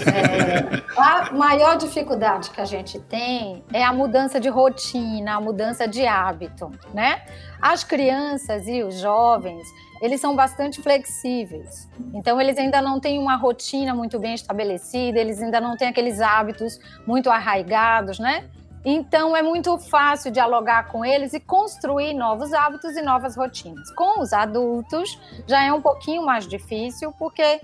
É, 0.06 0.82
a 0.96 1.32
maior 1.32 1.76
dificuldade 1.76 2.50
que 2.50 2.60
a 2.60 2.64
gente 2.64 2.98
tem 2.98 3.62
é 3.72 3.84
a 3.84 3.92
mudança 3.92 4.40
de 4.40 4.48
rotina, 4.48 5.34
a 5.34 5.40
mudança 5.40 5.86
de 5.86 6.06
hábito, 6.06 6.70
né? 6.94 7.22
As 7.60 7.84
crianças 7.84 8.66
e 8.66 8.82
os 8.82 8.98
jovens, 8.98 9.68
eles 10.00 10.18
são 10.18 10.34
bastante 10.34 10.80
flexíveis. 10.80 11.86
Então, 12.14 12.40
eles 12.40 12.56
ainda 12.56 12.80
não 12.80 12.98
têm 12.98 13.18
uma 13.18 13.36
rotina 13.36 13.94
muito 13.94 14.18
bem 14.18 14.34
estabelecida, 14.34 15.18
eles 15.18 15.40
ainda 15.42 15.60
não 15.60 15.76
têm 15.76 15.88
aqueles 15.88 16.18
hábitos 16.20 16.80
muito 17.06 17.28
arraigados, 17.28 18.18
né? 18.18 18.48
Então, 18.84 19.36
é 19.36 19.42
muito 19.42 19.78
fácil 19.78 20.32
dialogar 20.32 20.88
com 20.88 21.04
eles 21.04 21.34
e 21.34 21.38
construir 21.38 22.14
novos 22.14 22.52
hábitos 22.52 22.96
e 22.96 23.02
novas 23.02 23.36
rotinas. 23.36 23.90
Com 23.94 24.20
os 24.20 24.32
adultos, 24.32 25.20
já 25.46 25.62
é 25.62 25.72
um 25.72 25.82
pouquinho 25.82 26.24
mais 26.24 26.48
difícil, 26.48 27.12
porque 27.16 27.60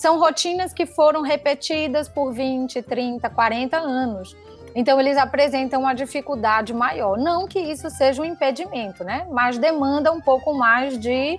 são 0.00 0.18
rotinas 0.18 0.72
que 0.72 0.86
foram 0.86 1.20
repetidas 1.20 2.08
por 2.08 2.32
20, 2.32 2.80
30, 2.80 3.28
40 3.28 3.76
anos. 3.76 4.34
Então, 4.74 4.98
eles 4.98 5.18
apresentam 5.18 5.82
uma 5.82 5.92
dificuldade 5.92 6.72
maior. 6.72 7.18
Não 7.18 7.46
que 7.46 7.58
isso 7.58 7.90
seja 7.90 8.22
um 8.22 8.24
impedimento, 8.24 9.04
né? 9.04 9.26
Mas 9.30 9.58
demanda 9.58 10.10
um 10.10 10.18
pouco 10.18 10.54
mais 10.54 10.98
de 10.98 11.38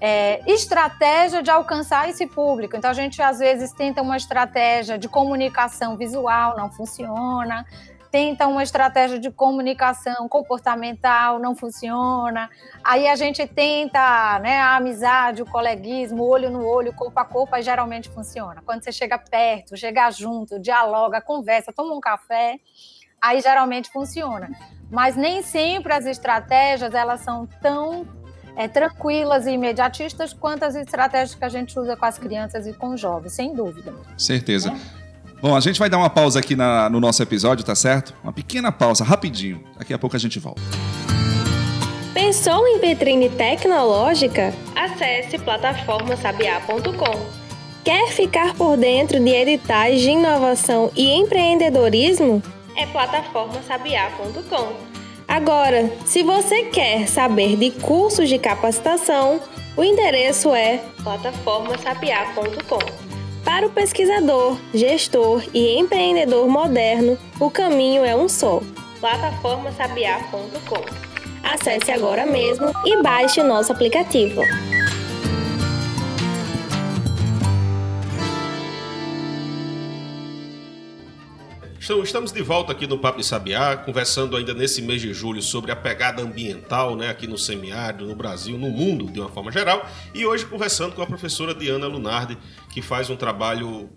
é, 0.00 0.40
estratégia 0.50 1.42
de 1.42 1.50
alcançar 1.50 2.08
esse 2.08 2.26
público. 2.26 2.74
Então, 2.74 2.88
a 2.88 2.94
gente 2.94 3.20
às 3.20 3.38
vezes 3.38 3.70
tenta 3.70 4.00
uma 4.00 4.16
estratégia 4.16 4.96
de 4.96 5.06
comunicação 5.06 5.94
visual, 5.94 6.56
não 6.56 6.70
funciona 6.70 7.66
tenta 8.10 8.46
uma 8.46 8.62
estratégia 8.62 9.18
de 9.18 9.30
comunicação 9.30 10.28
comportamental, 10.28 11.38
não 11.38 11.54
funciona. 11.54 12.50
Aí 12.82 13.06
a 13.06 13.14
gente 13.14 13.46
tenta 13.46 14.38
né, 14.40 14.58
a 14.58 14.76
amizade, 14.76 15.42
o 15.42 15.46
coleguismo, 15.46 16.24
olho 16.24 16.50
no 16.50 16.64
olho, 16.66 16.92
corpo 16.92 17.18
a 17.20 17.24
corpo, 17.24 17.54
aí 17.54 17.62
geralmente 17.62 18.08
funciona. 18.08 18.62
Quando 18.66 18.82
você 18.82 18.90
chega 18.90 19.16
perto, 19.18 19.76
chega 19.76 20.10
junto, 20.10 20.58
dialoga, 20.58 21.20
conversa, 21.20 21.72
toma 21.72 21.94
um 21.94 22.00
café, 22.00 22.58
aí 23.22 23.40
geralmente 23.40 23.90
funciona. 23.90 24.50
Mas 24.90 25.14
nem 25.14 25.40
sempre 25.42 25.92
as 25.92 26.04
estratégias 26.04 26.94
elas 26.94 27.20
são 27.20 27.46
tão 27.62 28.06
é, 28.56 28.66
tranquilas 28.66 29.46
e 29.46 29.52
imediatistas 29.52 30.32
quanto 30.32 30.64
as 30.64 30.74
estratégias 30.74 31.34
que 31.34 31.44
a 31.44 31.48
gente 31.48 31.78
usa 31.78 31.96
com 31.96 32.04
as 32.04 32.18
crianças 32.18 32.66
e 32.66 32.72
com 32.72 32.88
os 32.88 33.00
jovens, 33.00 33.32
sem 33.32 33.54
dúvida. 33.54 33.94
Certeza. 34.18 34.72
É? 34.96 34.99
Bom, 35.40 35.56
a 35.56 35.60
gente 35.60 35.78
vai 35.78 35.88
dar 35.88 35.96
uma 35.96 36.10
pausa 36.10 36.38
aqui 36.38 36.54
na, 36.54 36.90
no 36.90 37.00
nosso 37.00 37.22
episódio, 37.22 37.64
tá 37.64 37.74
certo? 37.74 38.14
Uma 38.22 38.32
pequena 38.32 38.70
pausa, 38.70 39.02
rapidinho. 39.02 39.64
Daqui 39.78 39.94
a 39.94 39.98
pouco 39.98 40.14
a 40.14 40.18
gente 40.18 40.38
volta. 40.38 40.60
Pensou 42.12 42.68
em 42.68 42.78
vitrine 42.78 43.30
tecnológica? 43.30 44.52
Acesse 44.76 45.38
plataformasabiá.com. 45.38 47.40
Quer 47.82 48.08
ficar 48.08 48.54
por 48.54 48.76
dentro 48.76 49.18
de 49.18 49.30
editais 49.30 50.02
de 50.02 50.10
inovação 50.10 50.92
e 50.94 51.10
empreendedorismo? 51.10 52.42
É 52.76 52.84
plataformasabiá.com. 52.86 54.72
Agora, 55.26 55.90
se 56.04 56.22
você 56.22 56.64
quer 56.64 57.08
saber 57.08 57.56
de 57.56 57.70
cursos 57.70 58.28
de 58.28 58.38
capacitação, 58.38 59.40
o 59.74 59.82
endereço 59.82 60.54
é 60.54 60.82
plataformasabiá.com. 61.02 63.09
Para 63.50 63.66
o 63.66 63.70
pesquisador, 63.70 64.56
gestor 64.72 65.42
e 65.52 65.76
empreendedor 65.76 66.46
moderno, 66.46 67.18
o 67.40 67.50
caminho 67.50 68.04
é 68.04 68.14
um 68.14 68.28
só: 68.28 68.62
plataformasabiá.com. 69.00 70.84
Acesse 71.42 71.90
agora 71.90 72.24
mesmo 72.24 72.72
e 72.86 73.02
baixe 73.02 73.40
o 73.40 73.44
nosso 73.44 73.72
aplicativo. 73.72 74.40
Estamos 81.98 82.30
de 82.30 82.40
volta 82.40 82.70
aqui 82.70 82.86
no 82.86 82.98
Papo 82.98 83.18
de 83.18 83.26
Sabiá, 83.26 83.76
conversando 83.76 84.36
ainda 84.36 84.54
nesse 84.54 84.80
mês 84.80 85.02
de 85.02 85.12
julho 85.12 85.42
sobre 85.42 85.72
a 85.72 85.76
pegada 85.76 86.22
ambiental 86.22 86.94
né, 86.94 87.08
aqui 87.08 87.26
no 87.26 87.36
semiárido, 87.36 88.06
no 88.06 88.14
Brasil, 88.14 88.56
no 88.56 88.70
mundo 88.70 89.06
de 89.10 89.18
uma 89.18 89.28
forma 89.28 89.50
geral. 89.50 89.84
E 90.14 90.24
hoje 90.24 90.46
conversando 90.46 90.94
com 90.94 91.02
a 91.02 91.06
professora 91.06 91.52
Diana 91.52 91.88
Lunardi, 91.88 92.38
que 92.72 92.80
faz 92.80 93.10
um 93.10 93.16
trabalho 93.16 93.90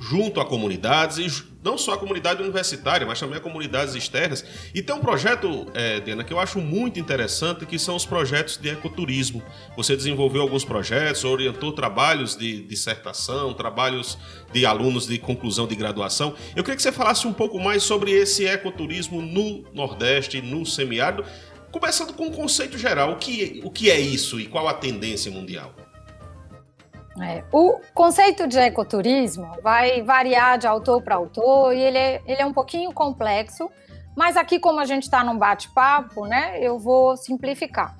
junto 0.00 0.40
a 0.40 0.46
comunidades, 0.46 1.18
e 1.18 1.50
não 1.62 1.76
só 1.76 1.92
a 1.92 1.98
comunidade 1.98 2.42
universitária, 2.42 3.06
mas 3.06 3.20
também 3.20 3.36
a 3.36 3.40
comunidades 3.40 3.94
externas. 3.94 4.42
E 4.74 4.82
tem 4.82 4.96
um 4.96 5.00
projeto, 5.00 5.66
é, 5.74 6.00
Diana, 6.00 6.24
que 6.24 6.32
eu 6.32 6.40
acho 6.40 6.58
muito 6.58 6.98
interessante, 6.98 7.66
que 7.66 7.78
são 7.78 7.94
os 7.94 8.06
projetos 8.06 8.56
de 8.56 8.70
ecoturismo. 8.70 9.42
Você 9.76 9.94
desenvolveu 9.94 10.40
alguns 10.40 10.64
projetos, 10.64 11.22
orientou 11.22 11.72
trabalhos 11.72 12.34
de 12.34 12.62
dissertação, 12.62 13.52
trabalhos 13.52 14.16
de 14.52 14.64
alunos 14.64 15.06
de 15.06 15.18
conclusão 15.18 15.66
de 15.66 15.76
graduação. 15.76 16.34
Eu 16.56 16.64
queria 16.64 16.76
que 16.76 16.82
você 16.82 16.92
falasse 16.92 17.26
um 17.26 17.32
pouco 17.32 17.60
mais 17.60 17.82
sobre 17.82 18.10
esse 18.10 18.46
ecoturismo 18.46 19.20
no 19.20 19.64
Nordeste, 19.74 20.40
no 20.40 20.64
semiárido, 20.64 21.24
começando 21.70 22.14
com 22.14 22.26
um 22.26 22.32
conceito 22.32 22.78
geral. 22.78 23.12
O 23.12 23.16
que, 23.16 23.60
o 23.62 23.70
que 23.70 23.90
é 23.90 24.00
isso 24.00 24.40
e 24.40 24.46
qual 24.46 24.66
a 24.66 24.72
tendência 24.72 25.30
mundial? 25.30 25.74
É, 27.22 27.44
o 27.52 27.80
conceito 27.94 28.46
de 28.46 28.58
ecoturismo 28.58 29.50
vai 29.62 30.02
variar 30.02 30.58
de 30.58 30.66
autor 30.66 31.02
para 31.02 31.16
autor 31.16 31.74
e 31.74 31.80
ele 31.80 31.98
é, 31.98 32.22
ele 32.26 32.40
é 32.40 32.46
um 32.46 32.52
pouquinho 32.52 32.92
complexo, 32.92 33.70
mas 34.16 34.36
aqui, 34.36 34.58
como 34.58 34.80
a 34.80 34.84
gente 34.84 35.04
está 35.04 35.22
num 35.22 35.38
bate-papo, 35.38 36.26
né, 36.26 36.58
eu 36.60 36.78
vou 36.78 37.16
simplificar. 37.16 37.96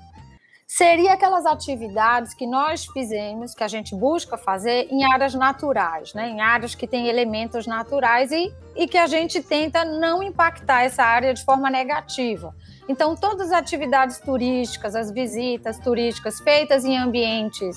Seria 0.73 1.11
aquelas 1.15 1.45
atividades 1.45 2.33
que 2.33 2.47
nós 2.47 2.85
fizemos, 2.85 3.53
que 3.53 3.61
a 3.61 3.67
gente 3.67 3.93
busca 3.93 4.37
fazer 4.37 4.87
em 4.89 5.03
áreas 5.03 5.33
naturais, 5.33 6.13
né, 6.13 6.29
em 6.29 6.39
áreas 6.39 6.73
que 6.73 6.87
têm 6.87 7.09
elementos 7.09 7.67
naturais 7.67 8.31
e, 8.31 8.55
e 8.73 8.87
que 8.87 8.97
a 8.97 9.05
gente 9.05 9.43
tenta 9.43 9.83
não 9.83 10.23
impactar 10.23 10.83
essa 10.83 11.03
área 11.03 11.33
de 11.33 11.43
forma 11.43 11.69
negativa. 11.69 12.55
Então, 12.87 13.17
todas 13.17 13.51
as 13.51 13.59
atividades 13.59 14.19
turísticas, 14.19 14.95
as 14.95 15.11
visitas 15.11 15.77
turísticas 15.77 16.39
feitas 16.39 16.85
em 16.85 16.97
ambientes 16.97 17.75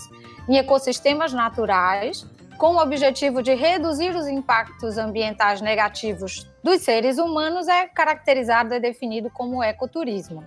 em 0.48 0.56
ecossistemas 0.56 1.32
naturais, 1.32 2.24
com 2.58 2.76
o 2.76 2.80
objetivo 2.80 3.42
de 3.42 3.54
reduzir 3.54 4.14
os 4.14 4.28
impactos 4.28 4.98
ambientais 4.98 5.60
negativos 5.60 6.48
dos 6.62 6.82
seres 6.82 7.18
humanos, 7.18 7.66
é 7.66 7.88
caracterizado 7.88 8.72
e 8.72 8.78
definido 8.78 9.28
como 9.30 9.64
ecoturismo. 9.64 10.44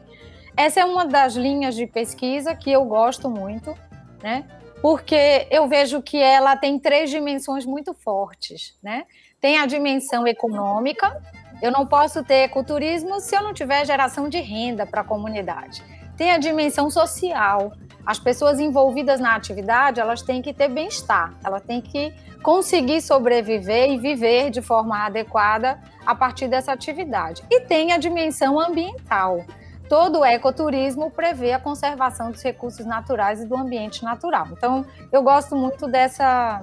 Essa 0.58 0.80
é 0.80 0.86
uma 0.86 1.06
das 1.06 1.36
linhas 1.36 1.76
de 1.76 1.86
pesquisa 1.86 2.56
que 2.56 2.72
eu 2.72 2.84
gosto 2.84 3.30
muito, 3.30 3.78
né? 4.22 4.44
Porque 4.82 5.48
eu 5.50 5.68
vejo 5.68 6.02
que 6.02 6.18
ela 6.18 6.58
tem 6.58 6.80
três 6.80 7.10
dimensões 7.10 7.66
muito 7.66 7.94
fortes, 7.94 8.76
né? 8.82 9.06
Tem 9.40 9.60
a 9.60 9.66
dimensão 9.66 10.28
econômica. 10.28 11.22
Eu 11.62 11.72
não 11.72 11.86
posso 11.86 12.24
ter 12.24 12.44
ecoturismo 12.44 13.20
se 13.20 13.36
eu 13.36 13.44
não 13.44 13.54
tiver 13.54 13.86
geração 13.86 14.28
de 14.28 14.40
renda 14.40 14.86
para 14.86 15.02
a 15.02 15.04
comunidade. 15.04 15.84
Tem 16.18 16.32
a 16.32 16.38
dimensão 16.38 16.90
social 16.90 17.72
as 18.08 18.18
pessoas 18.18 18.58
envolvidas 18.58 19.20
na 19.20 19.36
atividade, 19.36 20.00
elas 20.00 20.22
têm 20.22 20.42
que 20.42 20.54
ter 20.54 20.70
bem-estar, 20.70 21.34
elas 21.44 21.62
têm 21.62 21.82
que 21.82 22.14
conseguir 22.42 23.02
sobreviver 23.02 23.92
e 23.92 23.98
viver 23.98 24.50
de 24.50 24.62
forma 24.62 25.06
adequada 25.06 25.78
a 26.06 26.16
partir 26.16 26.48
dessa 26.48 26.72
atividade. 26.72 27.44
E 27.52 27.60
tem 27.60 27.92
a 27.92 27.98
dimensão 27.98 28.58
ambiental. 28.58 29.44
Todo 29.89 30.25
ecoturismo 30.25 31.10
prevê 31.10 31.53
a 31.53 31.60
conservação 31.60 32.32
dos 32.32 32.44
recursos 32.44 32.86
naturais 32.86 33.41
e 33.41 33.46
do 33.46 33.56
ambiente 33.56 34.03
natural. 34.03 34.48
Então, 34.51 34.86
eu 35.12 35.24
gosto 35.24 35.56
muito 35.56 35.88
dessa, 35.88 36.62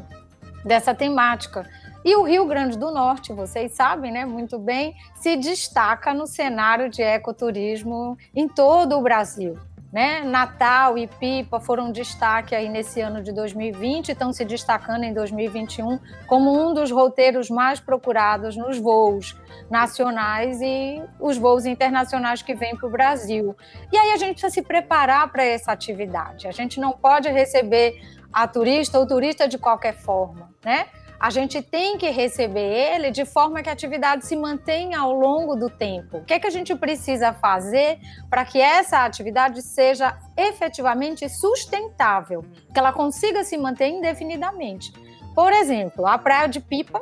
dessa 0.65 0.95
temática. 0.95 1.67
E 2.05 2.15
o 2.17 2.23
Rio 2.23 2.45
Grande 2.45 2.79
do 2.79 2.91
Norte, 2.91 3.33
vocês 3.33 3.73
sabem 3.73 4.13
né, 4.13 4.27
muito 4.27 4.59
bem, 4.59 4.95
se 5.15 5.37
destaca 5.37 6.13
no 6.13 6.27
cenário 6.27 6.91
de 6.91 7.01
ecoturismo 7.01 8.19
em 8.35 8.47
todo 8.47 8.99
o 8.99 9.03
Brasil. 9.03 9.59
Né? 9.95 10.25
Natal 10.25 10.99
e 10.99 11.07
Pipa 11.07 11.61
foram 11.61 11.93
destaque 11.93 12.53
aí 12.53 12.69
nesse 12.69 13.01
ano 13.01 13.23
de 13.23 13.31
2020, 13.31 14.09
estão 14.09 14.33
se 14.33 14.45
destacando 14.45 15.05
em 15.05 15.15
2021 15.15 16.01
como 16.27 16.51
um 16.53 16.75
dos 16.75 16.91
roteiros 16.91 17.49
mais 17.49 17.79
procurados 17.79 18.57
nos 18.57 18.77
voos 18.77 19.37
nacionais 19.71 20.61
e 20.61 21.01
os 21.21 21.39
voos 21.39 21.65
internacionais 21.65 22.43
que 22.43 22.57
vêm 22.57 22.77
para 22.77 22.89
o 22.89 22.91
Brasil. 22.91 23.57
E 23.93 23.97
aí 23.97 24.11
a 24.11 24.17
gente 24.17 24.33
precisa 24.33 24.53
se 24.53 24.63
preparar 24.63 25.31
para 25.31 25.45
essa 25.45 25.71
atividade. 25.71 26.49
A 26.49 26.53
gente 26.53 26.81
não 26.81 26.91
pode 26.91 27.29
receber 27.29 27.95
a 28.33 28.49
turista 28.49 28.99
ou 28.99 29.07
turista 29.07 29.47
de 29.47 29.59
qualquer 29.59 29.95
forma, 29.95 30.51
né? 30.65 30.87
A 31.25 31.31
gente 31.31 31.63
tem 31.63 31.97
que 31.97 32.11
receber 32.11 32.61
ele 32.61 33.11
de 33.11 33.25
forma 33.25 33.63
que 33.63 33.71
a 33.71 33.73
atividade 33.73 34.27
se 34.27 34.37
mantenha 34.37 34.99
ao 34.99 35.11
longo 35.11 35.57
do 35.57 35.71
tempo. 35.71 36.19
O 36.19 36.25
que, 36.27 36.35
é 36.35 36.39
que 36.39 36.47
a 36.47 36.51
gente 36.51 36.75
precisa 36.75 37.33
fazer 37.33 37.99
para 38.29 38.45
que 38.45 38.61
essa 38.61 39.07
atividade 39.07 39.63
seja 39.63 40.19
efetivamente 40.37 41.27
sustentável, 41.31 42.45
que 42.71 42.79
ela 42.79 42.93
consiga 42.93 43.43
se 43.43 43.57
manter 43.57 43.89
indefinidamente? 43.89 44.93
Por 45.35 45.51
exemplo, 45.51 46.07
a 46.07 46.19
Praia 46.19 46.47
de 46.47 46.61
Pipa 46.61 47.01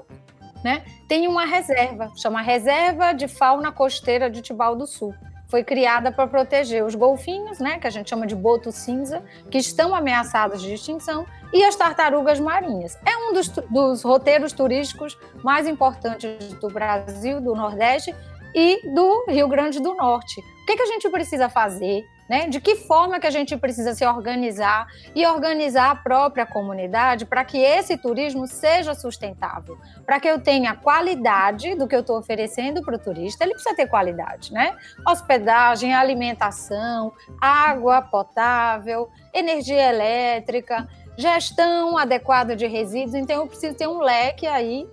né, 0.63 0.85
tem 1.09 1.27
uma 1.27 1.45
reserva, 1.45 2.13
chama 2.15 2.41
Reserva 2.41 3.13
de 3.13 3.27
Fauna 3.27 3.73
Costeira 3.73 4.31
de 4.31 4.41
Tibau 4.41 4.77
do 4.77 4.87
Sul 4.87 5.13
foi 5.53 5.63
criada 5.63 6.11
para 6.11 6.27
proteger 6.27 6.83
os 6.83 6.95
golfinhos, 6.95 7.59
né, 7.59 7.79
que 7.79 7.87
a 7.87 7.91
gente 7.91 8.09
chama 8.09 8.27
de 8.27 8.35
boto 8.35 8.73
cinza, 8.73 9.23
que 9.51 9.59
estão 9.59 9.95
ameaçados 9.95 10.63
de 10.63 10.73
extinção, 10.73 11.27
e 11.53 11.63
as 11.63 11.77
tartarugas 11.77 12.41
marinhas. 12.41 12.97
É 13.05 13.15
um 13.19 13.35
dos, 13.35 13.49
dos 13.49 14.03
roteiros 14.03 14.55
turísticos 14.55 15.19
mais 15.45 15.69
importantes 15.69 16.55
do 16.55 16.69
Brasil, 16.69 17.39
do 17.39 17.55
Nordeste 17.55 18.15
e 18.55 18.81
do 18.95 19.27
Rio 19.29 19.47
Grande 19.47 19.79
do 19.79 19.93
Norte. 19.93 20.41
O 20.41 20.65
que, 20.65 20.75
que 20.75 20.83
a 20.85 20.87
gente 20.87 21.07
precisa 21.11 21.51
fazer 21.51 22.03
né? 22.29 22.49
De 22.49 22.61
que 22.61 22.77
forma 22.77 23.21
que 23.21 23.27
a 23.27 23.31
gente 23.31 23.57
precisa 23.57 23.95
se 23.95 24.05
organizar 24.07 24.87
e 25.15 25.27
organizar 25.27 25.91
a 25.91 25.95
própria 25.95 26.47
comunidade 26.47 27.27
para 27.27 27.45
que 27.45 27.59
esse 27.59 27.97
turismo 27.97 28.47
seja 28.47 28.95
sustentável, 28.95 29.79
para 30.07 30.21
que 30.21 30.29
eu 30.29 30.41
tenha 30.41 30.75
qualidade 30.75 31.75
do 31.75 31.87
que 31.87 31.95
eu 31.95 32.01
estou 32.01 32.19
oferecendo 32.19 32.83
para 32.83 32.97
o 32.97 32.99
turista, 32.99 33.45
ele 33.45 33.55
precisa 33.55 33.75
ter 33.75 33.87
qualidade, 33.87 34.53
né? 34.53 34.77
Hospedagem, 35.07 35.95
alimentação, 35.95 37.13
água 37.41 38.03
potável, 38.03 39.11
energia 39.33 39.89
elétrica, 39.89 40.89
gestão 41.17 41.99
adequada 41.99 42.57
de 42.57 42.67
resíduos. 42.67 43.15
Então 43.15 43.37
eu 43.37 43.47
preciso 43.47 43.75
ter 43.75 43.87
um 43.87 43.99
leque 43.99 44.47
aí 44.47 44.89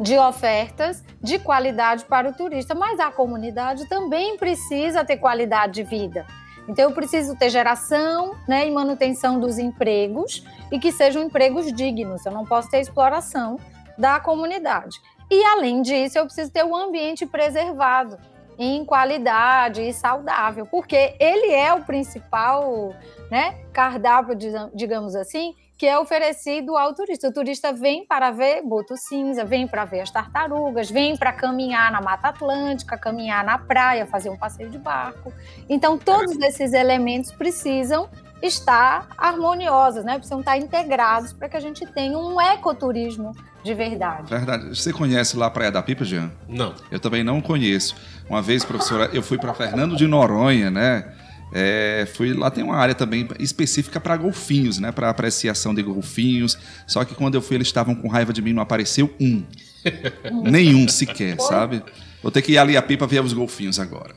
de 0.00 0.18
ofertas 0.18 1.04
de 1.20 1.38
qualidade 1.38 2.04
para 2.06 2.28
o 2.28 2.32
turista, 2.32 2.74
mas 2.74 2.98
a 2.98 3.10
comunidade 3.10 3.88
também 3.88 4.36
precisa 4.36 5.04
ter 5.04 5.18
qualidade 5.18 5.74
de 5.74 5.82
vida. 5.84 6.26
Então, 6.68 6.88
eu 6.88 6.94
preciso 6.94 7.36
ter 7.36 7.50
geração 7.50 8.36
né, 8.46 8.66
e 8.66 8.70
manutenção 8.70 9.40
dos 9.40 9.58
empregos 9.58 10.44
e 10.70 10.78
que 10.78 10.92
sejam 10.92 11.22
empregos 11.22 11.72
dignos. 11.72 12.24
Eu 12.24 12.32
não 12.32 12.44
posso 12.44 12.70
ter 12.70 12.80
exploração 12.80 13.58
da 13.98 14.20
comunidade. 14.20 15.00
E, 15.30 15.44
além 15.44 15.82
disso, 15.82 16.18
eu 16.18 16.24
preciso 16.24 16.50
ter 16.50 16.64
o 16.64 16.68
um 16.68 16.76
ambiente 16.76 17.26
preservado 17.26 18.18
em 18.58 18.84
qualidade 18.84 19.82
e 19.82 19.92
saudável, 19.92 20.66
porque 20.66 21.16
ele 21.18 21.52
é 21.52 21.72
o 21.72 21.82
principal 21.84 22.94
né, 23.30 23.56
cardápio, 23.72 24.36
digamos 24.74 25.16
assim, 25.16 25.54
que 25.82 25.86
é 25.88 25.98
oferecido 25.98 26.76
ao 26.76 26.94
turista. 26.94 27.26
O 27.26 27.32
turista 27.32 27.72
vem 27.72 28.06
para 28.06 28.30
ver 28.30 28.62
boto 28.62 28.96
cinza, 28.96 29.44
vem 29.44 29.66
para 29.66 29.84
ver 29.84 30.02
as 30.02 30.12
tartarugas, 30.12 30.88
vem 30.88 31.16
para 31.16 31.32
caminhar 31.32 31.90
na 31.90 32.00
Mata 32.00 32.28
Atlântica, 32.28 32.96
caminhar 32.96 33.42
na 33.42 33.58
praia, 33.58 34.06
fazer 34.06 34.30
um 34.30 34.36
passeio 34.36 34.70
de 34.70 34.78
barco. 34.78 35.32
Então, 35.68 35.98
todos 35.98 36.38
esses 36.38 36.72
elementos 36.72 37.32
precisam 37.32 38.08
estar 38.40 39.08
harmoniosos, 39.18 40.04
né? 40.04 40.18
Precisam 40.18 40.38
estar 40.38 40.56
integrados 40.56 41.32
para 41.32 41.48
que 41.48 41.56
a 41.56 41.60
gente 41.60 41.84
tenha 41.84 42.16
um 42.16 42.40
ecoturismo 42.40 43.32
de 43.64 43.74
verdade. 43.74 44.30
Verdade. 44.30 44.68
Você 44.68 44.92
conhece 44.92 45.36
lá 45.36 45.46
a 45.46 45.50
Praia 45.50 45.72
da 45.72 45.82
Pipa, 45.82 46.04
Jean? 46.04 46.30
Não. 46.48 46.76
Eu 46.92 47.00
também 47.00 47.24
não 47.24 47.40
conheço. 47.40 47.96
Uma 48.30 48.40
vez, 48.40 48.64
professora, 48.64 49.10
eu 49.12 49.20
fui 49.20 49.36
para 49.36 49.52
Fernando 49.52 49.96
de 49.96 50.06
Noronha, 50.06 50.70
né? 50.70 51.12
É, 51.52 52.08
fui 52.14 52.32
lá 52.32 52.50
tem 52.50 52.64
uma 52.64 52.76
área 52.76 52.94
também 52.94 53.28
específica 53.38 54.00
para 54.00 54.16
golfinhos, 54.16 54.78
né? 54.78 54.90
Para 54.90 55.10
apreciação 55.10 55.74
de 55.74 55.82
golfinhos. 55.82 56.58
Só 56.86 57.04
que 57.04 57.14
quando 57.14 57.34
eu 57.34 57.42
fui 57.42 57.56
eles 57.56 57.68
estavam 57.68 57.94
com 57.94 58.08
raiva 58.08 58.32
de 58.32 58.40
mim, 58.40 58.52
não 58.52 58.62
apareceu 58.62 59.12
um, 59.20 59.42
nenhum 60.50 60.88
sequer, 60.88 61.38
sabe? 61.40 61.82
Vou 62.22 62.30
ter 62.30 62.40
que 62.40 62.52
ir 62.52 62.58
ali 62.58 62.76
a 62.76 62.82
pipa 62.82 63.06
ver 63.06 63.22
os 63.22 63.32
golfinhos 63.32 63.78
agora. 63.78 64.14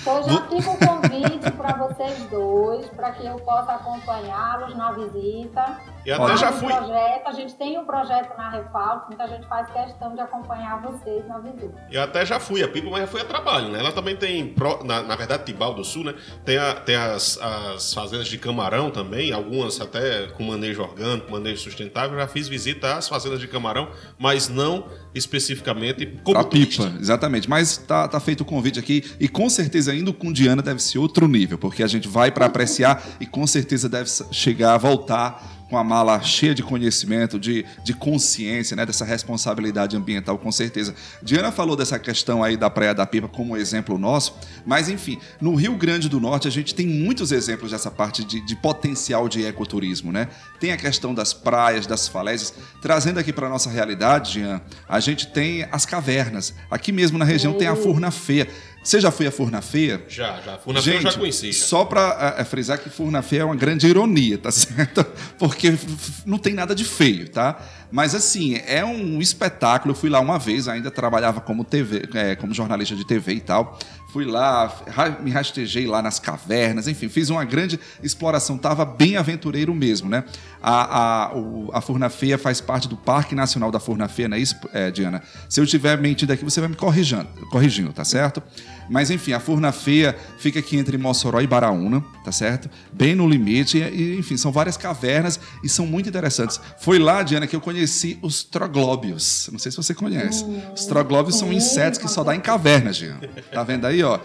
Então 0.00 0.22
já 0.22 0.42
fica 0.48 0.70
o 0.70 0.78
convite 0.78 1.50
para 1.56 1.76
vocês 1.76 2.18
dois, 2.30 2.86
para 2.88 3.12
que 3.12 3.26
eu 3.26 3.36
possa 3.36 3.72
acompanhá-los 3.72 4.74
na 4.76 4.92
visita. 4.92 5.80
E 6.06 6.10
até 6.10 6.36
já 6.36 6.52
fui. 6.52 6.72
Projeto, 6.72 7.26
a 7.26 7.32
gente 7.32 7.54
tem 7.54 7.78
um 7.78 7.84
projeto 7.84 8.36
na 8.36 8.50
Refalco, 8.50 9.08
muita 9.08 9.26
gente 9.28 9.46
faz 9.46 9.68
questão 9.70 10.14
de 10.14 10.20
acompanhar 10.20 10.80
vocês 10.80 11.26
na 11.26 11.38
visita. 11.38 11.74
Eu 11.90 12.02
até 12.02 12.24
já 12.24 12.40
fui 12.40 12.62
a 12.62 12.68
pipa, 12.68 12.88
mas 12.88 13.00
já 13.00 13.06
fui 13.06 13.20
a 13.20 13.24
trabalho, 13.24 13.68
né? 13.68 13.80
Ela 13.80 13.92
também 13.92 14.16
tem, 14.16 14.54
na, 14.84 15.02
na 15.02 15.16
verdade, 15.16 15.44
Tibau 15.44 15.74
do 15.74 15.84
Sul, 15.84 16.04
né? 16.04 16.14
Tem, 16.44 16.56
a, 16.56 16.74
tem 16.74 16.96
as, 16.96 17.38
as 17.38 17.92
fazendas 17.92 18.28
de 18.28 18.38
camarão 18.38 18.90
também, 18.90 19.32
algumas 19.32 19.80
até 19.80 20.28
com 20.28 20.44
manejo 20.44 20.82
orgânico, 20.82 21.30
manejo 21.30 21.62
sustentável. 21.62 22.18
Já 22.18 22.26
fiz 22.26 22.48
visita 22.48 22.94
às 22.94 23.08
fazendas 23.08 23.40
de 23.40 23.48
camarão, 23.48 23.90
mas 24.18 24.48
não 24.48 24.86
especificamente 25.14 26.06
como 26.24 26.38
a 26.38 26.44
pipa, 26.44 26.84
exatamente. 27.00 27.50
Mas 27.50 27.76
tá, 27.76 28.08
tá 28.08 28.20
feito 28.20 28.40
o 28.42 28.44
convite 28.44 28.78
aqui 28.78 29.04
e 29.20 29.28
com 29.38 29.48
certeza 29.48 29.94
indo 29.94 30.12
com 30.12 30.32
Diana 30.32 30.60
deve 30.60 30.82
ser 30.82 30.98
outro 30.98 31.28
nível, 31.28 31.56
porque 31.56 31.84
a 31.84 31.86
gente 31.86 32.08
vai 32.08 32.28
para 32.28 32.46
apreciar 32.46 33.00
e 33.20 33.24
com 33.24 33.46
certeza 33.46 33.88
deve 33.88 34.10
chegar 34.32 34.74
a 34.74 34.78
voltar 34.78 35.58
com 35.68 35.76
a 35.76 35.84
mala 35.84 36.20
cheia 36.22 36.54
de 36.54 36.62
conhecimento, 36.62 37.38
de, 37.38 37.64
de 37.84 37.92
consciência, 37.92 38.74
né, 38.74 38.86
dessa 38.86 39.04
responsabilidade 39.04 39.96
ambiental, 39.96 40.38
com 40.38 40.50
certeza. 40.50 40.94
Diana 41.22 41.52
falou 41.52 41.76
dessa 41.76 41.98
questão 41.98 42.42
aí 42.42 42.56
da 42.56 42.70
Praia 42.70 42.94
da 42.94 43.06
Pipa 43.06 43.28
como 43.28 43.56
exemplo 43.56 43.98
nosso, 43.98 44.34
mas 44.66 44.88
enfim, 44.88 45.18
no 45.40 45.54
Rio 45.54 45.76
Grande 45.76 46.08
do 46.08 46.18
Norte 46.18 46.48
a 46.48 46.50
gente 46.50 46.74
tem 46.74 46.86
muitos 46.86 47.32
exemplos 47.32 47.70
dessa 47.70 47.90
parte 47.90 48.24
de, 48.24 48.44
de 48.44 48.56
potencial 48.56 49.28
de 49.28 49.44
ecoturismo, 49.44 50.10
né? 50.10 50.28
Tem 50.58 50.72
a 50.72 50.76
questão 50.76 51.14
das 51.14 51.32
praias, 51.32 51.86
das 51.86 52.08
falésias, 52.08 52.54
trazendo 52.80 53.18
aqui 53.20 53.32
para 53.32 53.48
nossa 53.48 53.70
realidade, 53.70 54.40
Jean, 54.40 54.60
a 54.88 55.00
gente 55.00 55.28
tem 55.28 55.66
as 55.70 55.84
cavernas. 55.84 56.54
Aqui 56.70 56.90
mesmo 56.90 57.18
na 57.18 57.24
região 57.24 57.52
tem 57.52 57.68
a 57.68 57.76
Furna 57.76 58.10
Feia. 58.10 58.48
Você 58.88 59.02
já 59.02 59.10
foi 59.10 59.26
a 59.26 59.30
Furna 59.30 59.60
Feia? 59.60 60.02
Já, 60.08 60.40
já. 60.40 60.56
Furna 60.56 60.80
Feia 60.80 60.96
eu 60.96 61.02
já 61.02 61.12
conheci. 61.12 61.52
Já. 61.52 61.62
Só 61.66 61.84
para 61.84 62.36
é, 62.38 62.42
frisar 62.42 62.78
que 62.78 62.88
Furna 62.88 63.20
Feia 63.20 63.42
é 63.42 63.44
uma 63.44 63.54
grande 63.54 63.86
ironia, 63.86 64.38
tá 64.38 64.48
certo? 64.50 65.04
Porque 65.38 65.76
não 66.24 66.38
tem 66.38 66.54
nada 66.54 66.74
de 66.74 66.86
feio, 66.86 67.28
tá? 67.28 67.60
Mas 67.92 68.14
assim, 68.14 68.58
é 68.66 68.82
um 68.82 69.20
espetáculo. 69.20 69.92
Eu 69.92 69.94
fui 69.94 70.08
lá 70.08 70.20
uma 70.20 70.38
vez, 70.38 70.68
ainda 70.68 70.90
trabalhava 70.90 71.38
como 71.38 71.64
TV, 71.64 72.08
é, 72.14 72.34
como 72.34 72.54
jornalista 72.54 72.96
de 72.96 73.04
TV 73.04 73.34
e 73.34 73.40
tal. 73.40 73.78
Fui 74.10 74.24
lá, 74.24 74.74
me 75.20 75.30
rastejei 75.30 75.86
lá 75.86 76.00
nas 76.00 76.18
cavernas, 76.18 76.88
enfim, 76.88 77.10
fiz 77.10 77.28
uma 77.28 77.44
grande 77.44 77.78
exploração. 78.02 78.56
Tava 78.56 78.86
bem 78.86 79.18
aventureiro 79.18 79.74
mesmo, 79.74 80.08
né? 80.08 80.24
A, 80.62 81.26
a, 81.26 81.36
o, 81.36 81.70
a 81.74 81.82
Furna 81.82 82.08
Feia 82.08 82.38
faz 82.38 82.58
parte 82.58 82.88
do 82.88 82.96
Parque 82.96 83.34
Nacional 83.34 83.70
da 83.70 83.78
Furna 83.78 84.08
Feia, 84.08 84.28
não 84.28 84.36
é 84.38 84.40
isso, 84.40 84.56
é, 84.72 84.90
Diana? 84.90 85.22
Se 85.46 85.60
eu 85.60 85.64
estiver 85.64 85.98
mentindo 85.98 86.32
aqui, 86.32 86.42
você 86.42 86.58
vai 86.58 86.70
me 86.70 86.76
corrigindo, 86.76 87.28
corrigindo, 87.50 87.92
tá 87.92 88.02
certo? 88.02 88.42
Mas 88.88 89.10
enfim, 89.10 89.32
a 89.32 89.40
Furna 89.40 89.72
Feia 89.72 90.16
fica 90.38 90.58
aqui 90.58 90.76
entre 90.76 90.96
Mossoró 90.96 91.40
e 91.40 91.46
Baraúna, 91.46 92.04
tá 92.24 92.32
certo? 92.32 92.70
Bem 92.92 93.14
no 93.14 93.28
limite. 93.28 93.78
E, 93.78 94.16
enfim, 94.18 94.36
são 94.36 94.50
várias 94.50 94.76
cavernas 94.76 95.38
e 95.62 95.68
são 95.68 95.86
muito 95.86 96.08
interessantes. 96.08 96.60
Foi 96.80 96.98
lá, 96.98 97.22
Diana, 97.22 97.46
que 97.46 97.54
eu 97.54 97.60
conheci 97.60 98.18
os 98.22 98.42
troglóbios. 98.42 99.48
Não 99.52 99.58
sei 99.58 99.70
se 99.70 99.76
você 99.76 99.94
conhece. 99.94 100.44
Os 100.74 100.86
troglóbios 100.86 101.36
são 101.36 101.52
insetos 101.52 101.98
que 101.98 102.08
só 102.08 102.24
dá 102.24 102.34
em 102.34 102.40
cavernas, 102.40 102.96
Diana. 102.96 103.20
Tá 103.52 103.62
vendo 103.62 103.86
aí, 103.86 104.02
ó? 104.02 104.18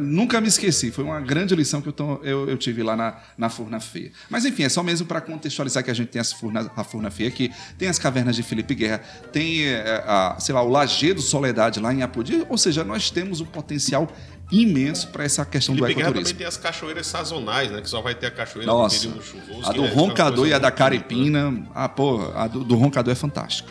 Nunca 0.00 0.40
me 0.40 0.48
esqueci. 0.48 0.90
Foi 0.90 1.04
uma 1.04 1.20
grande 1.20 1.54
lição 1.54 1.80
que 1.80 1.88
eu, 1.88 1.92
tô, 1.92 2.20
eu, 2.22 2.48
eu 2.48 2.56
tive 2.56 2.82
lá 2.82 2.96
na, 2.96 3.16
na 3.36 3.48
Furna 3.48 3.80
Feia. 3.80 4.12
Mas 4.28 4.44
enfim, 4.44 4.62
é 4.62 4.68
só 4.68 4.82
mesmo 4.82 5.06
para 5.06 5.20
contextualizar 5.20 5.84
que 5.84 5.90
a 5.90 5.94
gente 5.94 6.08
tem 6.08 6.20
as 6.20 6.32
furna, 6.32 6.70
a 6.74 6.84
Furna 6.84 7.10
Feia 7.10 7.28
aqui. 7.28 7.50
Tem 7.78 7.88
as 7.88 7.98
cavernas 7.98 8.36
de 8.36 8.42
Felipe 8.42 8.74
Guerra. 8.74 8.98
Tem, 9.32 9.64
é, 9.64 10.04
a, 10.06 10.36
sei 10.38 10.54
lá, 10.54 10.62
o 10.62 10.68
Lajedo 10.68 11.20
Soledade 11.20 11.80
lá 11.80 11.92
em 11.92 12.02
Apodi. 12.02 12.44
Ou 12.48 12.58
seja, 12.58 12.84
nós 12.84 13.10
temos 13.10 13.40
o 13.40 13.46
potencial 13.50 14.08
imenso 14.50 15.08
para 15.08 15.24
essa 15.24 15.44
questão 15.44 15.74
Felipe 15.74 15.92
do 15.92 15.96
Guerra 15.96 16.08
também 16.08 16.22
ecoturismo. 16.22 16.38
tem 16.38 16.46
as 16.46 16.56
cachoeiras 16.56 17.06
sazonais, 17.06 17.70
né? 17.70 17.80
Que 17.80 17.88
só 17.88 18.00
vai 18.00 18.14
ter 18.14 18.26
a 18.26 18.30
cachoeira 18.30 18.70
Nossa, 18.70 19.06
no 19.06 19.14
período 19.14 19.24
chuvoso. 19.24 19.68
A 19.70 19.72
do 19.72 19.84
é 19.84 19.88
Roncador 19.88 20.46
e 20.48 20.52
a 20.54 20.58
da 20.58 20.70
né? 20.70 20.76
Caripina, 20.76 21.66
ah, 21.74 21.88
pô, 21.88 22.20
a 22.34 22.48
do, 22.48 22.64
do 22.64 22.74
Roncador 22.74 23.12
é 23.12 23.14
fantástica. 23.16 23.70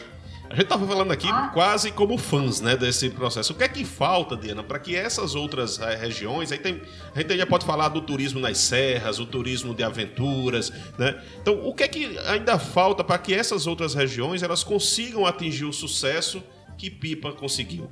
A 0.50 0.54
gente 0.56 0.64
estava 0.64 0.88
falando 0.88 1.12
aqui 1.12 1.28
Ah. 1.28 1.52
quase 1.54 1.92
como 1.92 2.18
fãs 2.18 2.60
né, 2.60 2.76
desse 2.76 3.08
processo. 3.12 3.54
O 3.54 3.56
que 3.56 3.64
é 3.64 3.68
que 3.68 3.86
falta, 3.86 4.36
Diana, 4.36 4.64
para 4.64 4.80
que 4.80 4.96
essas 4.96 5.36
outras 5.36 5.80
eh, 5.80 5.96
regiões. 5.96 6.52
Aí 6.52 6.58
tem, 6.58 6.82
a 7.14 7.22
gente 7.22 7.38
já 7.38 7.46
pode 7.46 7.66
falar 7.68 7.90
do 7.90 8.02
turismo 8.02 8.40
nas 8.40 8.58
serras, 8.58 9.20
o 9.20 9.28
turismo 9.28 9.76
de 9.76 9.84
aventuras. 9.84 10.74
Né? 10.98 11.22
Então, 11.40 11.64
o 11.64 11.76
que 11.76 11.84
é 11.84 11.88
que 11.88 12.18
ainda 12.26 12.58
falta 12.58 13.04
para 13.04 13.20
que 13.20 13.32
essas 13.32 13.68
outras 13.68 13.94
regiões 13.94 14.42
elas 14.42 14.64
consigam 14.64 15.24
atingir 15.28 15.66
o 15.66 15.74
sucesso 15.74 16.42
que 16.80 16.90
Pipa 16.90 17.32
conseguiu? 17.32 17.88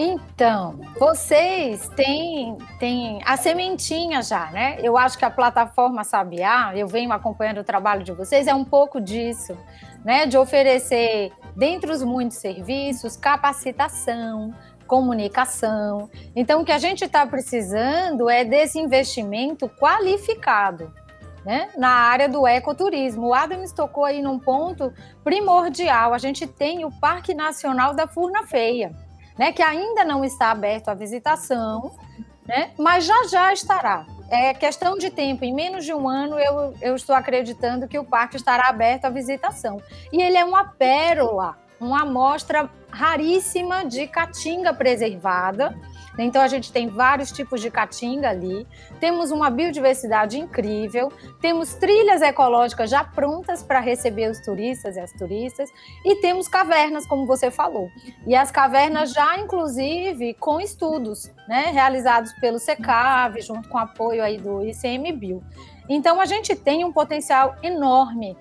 Então, 0.00 0.78
vocês 0.96 1.88
têm, 1.96 2.56
têm 2.78 3.20
a 3.26 3.36
sementinha 3.36 4.22
já, 4.22 4.48
né? 4.52 4.78
Eu 4.80 4.96
acho 4.96 5.18
que 5.18 5.24
a 5.24 5.30
plataforma 5.30 6.04
Sabiá, 6.04 6.70
eu 6.76 6.86
venho 6.86 7.12
acompanhando 7.12 7.58
o 7.58 7.64
trabalho 7.64 8.04
de 8.04 8.12
vocês, 8.12 8.46
é 8.46 8.54
um 8.54 8.64
pouco 8.64 9.00
disso, 9.00 9.58
né? 10.04 10.24
De 10.24 10.38
oferecer, 10.38 11.32
dentre 11.56 11.90
os 11.90 12.04
muitos 12.04 12.36
serviços, 12.36 13.16
capacitação, 13.16 14.54
comunicação. 14.86 16.08
Então, 16.36 16.60
o 16.60 16.64
que 16.64 16.70
a 16.70 16.78
gente 16.78 17.04
está 17.04 17.26
precisando 17.26 18.30
é 18.30 18.44
desse 18.44 18.78
investimento 18.78 19.68
qualificado. 19.68 20.94
Né? 21.44 21.70
Na 21.78 21.88
área 21.88 22.28
do 22.28 22.46
ecoturismo. 22.46 23.28
O 23.28 23.34
Adams 23.34 23.72
tocou 23.72 24.04
aí 24.04 24.20
num 24.20 24.38
ponto 24.38 24.92
primordial. 25.24 26.12
A 26.12 26.18
gente 26.18 26.46
tem 26.46 26.84
o 26.84 26.90
Parque 26.90 27.32
Nacional 27.32 27.94
da 27.94 28.06
Furna 28.06 28.46
Feia 28.46 29.07
né, 29.38 29.52
que 29.52 29.62
ainda 29.62 30.04
não 30.04 30.24
está 30.24 30.50
aberto 30.50 30.88
à 30.88 30.94
visitação, 30.94 31.92
né, 32.46 32.72
mas 32.78 33.04
já 33.04 33.24
já 33.28 33.52
estará. 33.52 34.04
É 34.30 34.52
questão 34.52 34.98
de 34.98 35.08
tempo, 35.08 35.44
em 35.44 35.54
menos 35.54 35.84
de 35.84 35.94
um 35.94 36.06
ano 36.08 36.38
eu, 36.38 36.74
eu 36.82 36.94
estou 36.96 37.14
acreditando 37.14 37.88
que 37.88 37.98
o 37.98 38.04
parque 38.04 38.36
estará 38.36 38.68
aberto 38.68 39.06
à 39.06 39.10
visitação. 39.10 39.80
E 40.12 40.20
ele 40.20 40.36
é 40.36 40.44
uma 40.44 40.64
pérola, 40.64 41.56
uma 41.80 42.02
amostra 42.02 42.68
raríssima 42.90 43.84
de 43.84 44.06
caatinga 44.06 44.74
preservada. 44.74 45.74
Então 46.18 46.42
a 46.42 46.48
gente 46.48 46.72
tem 46.72 46.88
vários 46.88 47.30
tipos 47.30 47.60
de 47.60 47.70
caatinga 47.70 48.28
ali, 48.28 48.66
temos 48.98 49.30
uma 49.30 49.48
biodiversidade 49.50 50.38
incrível, 50.38 51.12
temos 51.40 51.74
trilhas 51.74 52.20
ecológicas 52.22 52.90
já 52.90 53.04
prontas 53.04 53.62
para 53.62 53.78
receber 53.80 54.30
os 54.30 54.40
turistas 54.40 54.96
e 54.96 55.00
as 55.00 55.12
turistas, 55.12 55.70
e 56.04 56.16
temos 56.16 56.48
cavernas, 56.48 57.06
como 57.06 57.26
você 57.26 57.50
falou. 57.50 57.88
E 58.26 58.34
as 58.34 58.50
cavernas 58.50 59.12
já, 59.12 59.38
inclusive, 59.38 60.34
com 60.34 60.60
estudos, 60.60 61.30
né, 61.46 61.70
realizados 61.72 62.32
pelo 62.34 62.58
SECAV, 62.58 63.40
junto 63.40 63.68
com 63.68 63.78
apoio 63.78 64.22
aí 64.22 64.38
do 64.38 64.64
ICMBio. 64.66 65.42
Então 65.88 66.20
a 66.20 66.26
gente 66.26 66.54
tem 66.54 66.84
um 66.84 66.92
potencial 66.92 67.54
enorme 67.62 68.36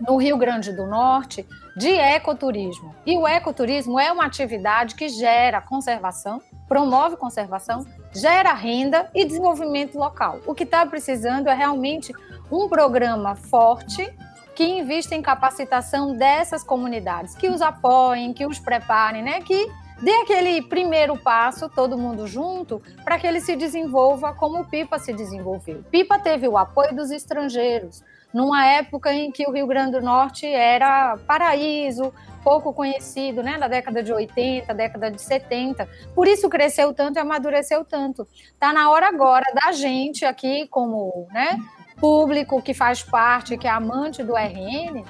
no 0.00 0.16
Rio 0.16 0.36
Grande 0.36 0.72
do 0.72 0.86
Norte 0.86 1.46
de 1.76 1.90
ecoturismo. 1.90 2.94
E 3.06 3.16
o 3.16 3.26
ecoturismo 3.26 3.98
é 3.98 4.12
uma 4.12 4.26
atividade 4.26 4.94
que 4.94 5.08
gera 5.08 5.60
conservação, 5.60 6.40
promove 6.68 7.16
conservação, 7.16 7.86
gera 8.12 8.52
renda 8.52 9.10
e 9.14 9.24
desenvolvimento 9.24 9.98
local. 9.98 10.40
O 10.46 10.54
que 10.54 10.64
está 10.64 10.84
precisando 10.86 11.48
é 11.48 11.54
realmente 11.54 12.12
um 12.50 12.68
programa 12.68 13.34
forte 13.34 14.12
que 14.54 14.64
invista 14.64 15.14
em 15.14 15.22
capacitação 15.22 16.14
dessas 16.14 16.62
comunidades, 16.62 17.34
que 17.34 17.48
os 17.48 17.62
apoiem, 17.62 18.32
que 18.32 18.46
os 18.46 18.58
preparem, 18.58 19.22
né? 19.22 19.40
que 19.40 19.66
dê 20.02 20.10
aquele 20.22 20.62
primeiro 20.62 21.16
passo, 21.16 21.68
todo 21.68 21.96
mundo 21.96 22.26
junto, 22.26 22.82
para 23.04 23.18
que 23.18 23.26
ele 23.26 23.40
se 23.40 23.56
desenvolva 23.56 24.34
como 24.34 24.60
o 24.60 24.64
Pipa 24.66 24.98
se 24.98 25.12
desenvolveu. 25.12 25.82
Pipa 25.90 26.18
teve 26.18 26.48
o 26.48 26.58
apoio 26.58 26.94
dos 26.94 27.10
estrangeiros, 27.10 28.02
numa 28.32 28.66
época 28.66 29.12
em 29.12 29.30
que 29.30 29.46
o 29.46 29.52
Rio 29.52 29.66
Grande 29.66 29.92
do 29.92 30.00
Norte 30.00 30.46
era 30.46 31.16
paraíso, 31.26 32.12
pouco 32.42 32.72
conhecido, 32.72 33.42
né, 33.42 33.56
na 33.56 33.68
década 33.68 34.02
de 34.02 34.12
80, 34.12 34.72
década 34.74 35.10
de 35.10 35.20
70. 35.20 35.88
Por 36.14 36.26
isso 36.26 36.48
cresceu 36.48 36.92
tanto 36.92 37.18
e 37.18 37.20
amadureceu 37.20 37.84
tanto. 37.84 38.26
Tá 38.58 38.72
na 38.72 38.90
hora 38.90 39.08
agora 39.08 39.44
da 39.54 39.72
gente 39.72 40.24
aqui 40.24 40.66
como, 40.68 41.26
né, 41.30 41.58
público 41.98 42.60
que 42.60 42.74
faz 42.74 43.02
parte, 43.02 43.56
que 43.56 43.66
é 43.66 43.70
amante 43.70 44.22
do 44.22 44.34
RN, 44.34 45.04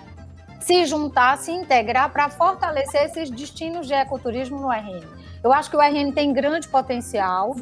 se 0.61 0.85
juntar, 0.85 1.39
se 1.39 1.51
integrar 1.51 2.11
para 2.13 2.29
fortalecer 2.29 3.05
esses 3.05 3.31
destinos 3.31 3.87
de 3.87 3.95
ecoturismo 3.95 4.61
no 4.61 4.71
RN. 4.71 5.03
Eu 5.43 5.53
acho 5.53 5.71
que 5.71 5.77
o 5.77 5.81
RN 5.81 6.13
tem 6.13 6.33
grande 6.33 6.69
potencial 6.69 7.57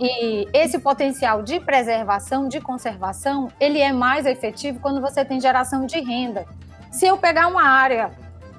e 0.00 0.48
esse 0.52 0.78
potencial 0.78 1.42
de 1.42 1.60
preservação, 1.60 2.48
de 2.48 2.60
conservação, 2.60 3.48
ele 3.60 3.78
é 3.78 3.92
mais 3.92 4.26
efetivo 4.26 4.80
quando 4.80 5.00
você 5.00 5.24
tem 5.24 5.40
geração 5.40 5.86
de 5.86 6.00
renda. 6.00 6.46
Se 6.90 7.06
eu 7.06 7.16
pegar 7.16 7.48
uma 7.48 7.62
área 7.62 8.10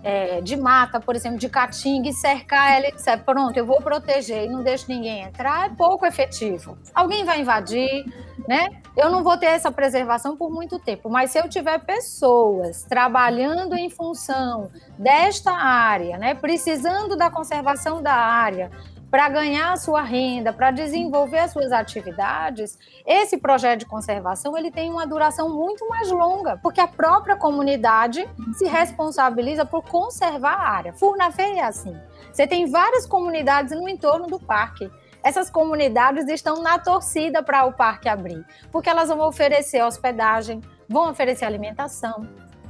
é, 0.03 0.41
de 0.41 0.57
mata, 0.57 0.99
por 0.99 1.15
exemplo, 1.15 1.37
de 1.37 1.47
caatinga 1.47 2.09
e 2.09 2.13
cercar 2.13 2.73
ela 2.73 2.89
e 2.89 2.91
disser, 2.91 3.23
pronto, 3.23 3.55
eu 3.55 3.65
vou 3.65 3.81
proteger 3.81 4.45
e 4.45 4.49
não 4.49 4.61
deixo 4.61 4.85
ninguém 4.89 5.21
entrar, 5.21 5.67
é 5.67 5.69
pouco 5.69 6.05
efetivo. 6.05 6.77
Alguém 6.93 7.23
vai 7.23 7.39
invadir, 7.39 8.05
né? 8.47 8.67
Eu 8.97 9.09
não 9.09 9.23
vou 9.23 9.37
ter 9.37 9.47
essa 9.47 9.71
preservação 9.71 10.35
por 10.35 10.51
muito 10.51 10.77
tempo, 10.77 11.09
mas 11.09 11.31
se 11.31 11.39
eu 11.39 11.47
tiver 11.47 11.79
pessoas 11.79 12.83
trabalhando 12.83 13.75
em 13.75 13.89
função 13.89 14.69
desta 14.99 15.51
área, 15.51 16.17
né, 16.17 16.35
precisando 16.35 17.15
da 17.15 17.29
conservação 17.29 18.03
da 18.03 18.13
área, 18.13 18.69
para 19.13 19.29
ganhar 19.29 19.73
a 19.73 19.77
sua 19.77 20.01
renda, 20.01 20.51
para 20.51 20.71
desenvolver 20.71 21.37
as 21.37 21.51
suas 21.51 21.71
atividades, 21.71 22.79
esse 23.05 23.37
projeto 23.37 23.81
de 23.81 23.85
conservação 23.85 24.57
ele 24.57 24.71
tem 24.71 24.89
uma 24.89 25.05
duração 25.05 25.49
muito 25.49 25.87
mais 25.87 26.09
longa, 26.09 26.57
porque 26.57 26.81
a 26.81 26.87
própria 26.87 27.35
comunidade 27.35 28.27
se 28.55 28.65
responsabiliza 28.65 29.65
por 29.65 29.83
conservar 29.83 30.55
a 30.55 30.67
área. 30.67 30.93
Furnafé 30.93 31.57
é 31.57 31.63
assim. 31.63 31.95
Você 32.31 32.47
tem 32.47 32.65
várias 32.65 33.05
comunidades 33.05 33.79
no 33.79 33.87
entorno 33.87 34.25
do 34.25 34.39
parque. 34.39 34.89
Essas 35.21 35.47
comunidades 35.47 36.27
estão 36.27 36.63
na 36.63 36.79
torcida 36.79 37.43
para 37.43 37.65
o 37.65 37.71
parque 37.71 38.09
abrir, 38.09 38.43
porque 38.71 38.89
elas 38.89 39.09
vão 39.09 39.27
oferecer 39.27 39.83
hospedagem, 39.83 40.59
vão 40.89 41.11
oferecer 41.11 41.45
alimentação, 41.45 42.27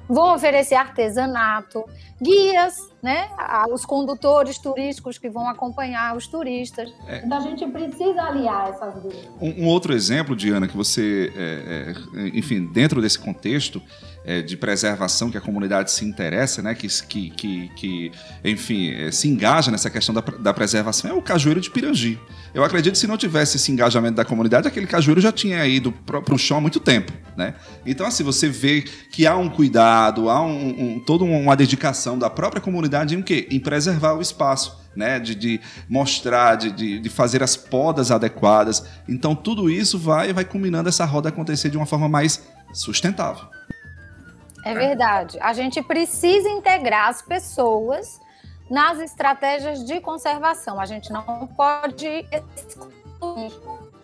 vão 0.10 0.36
oferecer 0.36 0.75
artesanato, 0.75 1.86
guias, 2.21 2.92
né, 3.04 3.28
os 3.70 3.86
condutores 3.86 4.58
turísticos 4.58 5.18
que 5.18 5.30
vão 5.30 5.50
acompanhar 5.50 6.16
os 6.16 6.26
turistas. 6.26 6.89
É. 7.06 7.18
Então 7.26 7.38
a 7.38 7.42
gente 7.42 7.68
precisa 7.68 8.22
aliar 8.22 8.70
essas 8.70 8.94
duas. 9.02 9.30
Um, 9.42 9.63
um 9.63 9.68
outro 9.68 9.94
exemplo, 9.94 10.34
Diana, 10.36 10.70
que 10.70 10.78
você, 10.78 11.32
é, 11.36 11.94
é, 12.16 12.28
enfim, 12.30 12.66
dentro 12.66 13.02
desse 13.02 13.20
contexto 13.20 13.82
é, 14.26 14.42
de 14.42 14.56
preservação 14.56 15.30
que 15.30 15.38
a 15.38 15.42
comunidade 15.42 15.92
se 15.92 16.06
interessa, 16.06 16.62
né, 16.62 16.74
que, 16.74 16.88
que, 16.88 17.30
que, 17.32 17.70
que 17.76 18.12
enfim, 18.44 18.94
é, 18.94 19.12
se 19.12 19.28
engaja 19.28 19.70
nessa 19.70 19.89
questão 19.89 20.16
da, 20.16 20.22
da 20.22 20.54
preservação 20.54 21.12
é 21.12 21.13
o 21.13 21.22
Cajueiro 21.22 21.60
de 21.60 21.70
Pirangi. 21.70 22.18
Eu 22.54 22.63
acredito 22.63 22.94
que 22.94 23.00
se 23.00 23.08
não 23.08 23.18
tivesse 23.18 23.58
esse 23.58 23.72
engajamento 23.72 24.16
da 24.16 24.24
comunidade, 24.24 24.68
aquele 24.68 24.86
cajueiro 24.86 25.20
já 25.20 25.32
tinha 25.32 25.66
ido 25.66 25.92
para 25.92 26.34
o 26.34 26.38
chão 26.38 26.58
há 26.58 26.62
muito 26.62 26.80
tempo, 26.80 27.12
né? 27.36 27.56
Então, 27.84 28.06
assim, 28.06 28.24
você 28.24 28.48
vê 28.48 28.84
que 29.12 29.26
há 29.26 29.36
um 29.36 29.50
cuidado, 29.50 30.30
há 30.30 30.39
um, 30.42 30.70
um, 30.70 31.00
toda 31.00 31.24
uma 31.24 31.56
dedicação 31.56 32.18
da 32.18 32.30
própria 32.30 32.62
comunidade 32.62 32.92
em 33.15 33.21
quê? 33.21 33.47
Em 33.51 33.60
preservar 33.60 34.13
o 34.13 34.21
espaço. 34.21 34.82
Né, 34.95 35.19
de, 35.19 35.34
de 35.34 35.60
mostrar, 35.89 36.53
de, 36.53 36.71
de, 36.71 36.99
de, 36.99 37.10
fazer 37.10 37.41
as 37.41 37.58
podas 37.58 38.12
adequadas. 38.12 38.86
Então, 39.10 39.34
tudo 39.34 39.67
isso 39.67 39.97
vai 39.97 40.32
vai 40.32 40.45
culminando 40.45 40.88
essa 40.88 41.03
roda 41.03 41.29
acontecer 41.29 41.71
de 41.71 41.77
uma 41.77 41.88
forma 41.88 42.08
mais 42.08 42.47
sustentável. 42.71 43.47
É 44.63 44.73
verdade. 44.73 45.38
A 45.41 45.51
gente 45.53 45.82
precisa 45.82 46.47
integrar 46.47 47.10
as 47.10 47.23
pessoas 47.23 48.19
nas 48.69 48.99
estratégias 48.99 49.84
de 49.84 49.99
conservação. 49.99 50.79
A 50.79 50.86
gente 50.86 51.12
não 51.12 51.47
pode 51.47 52.08
excluir. 52.32 53.51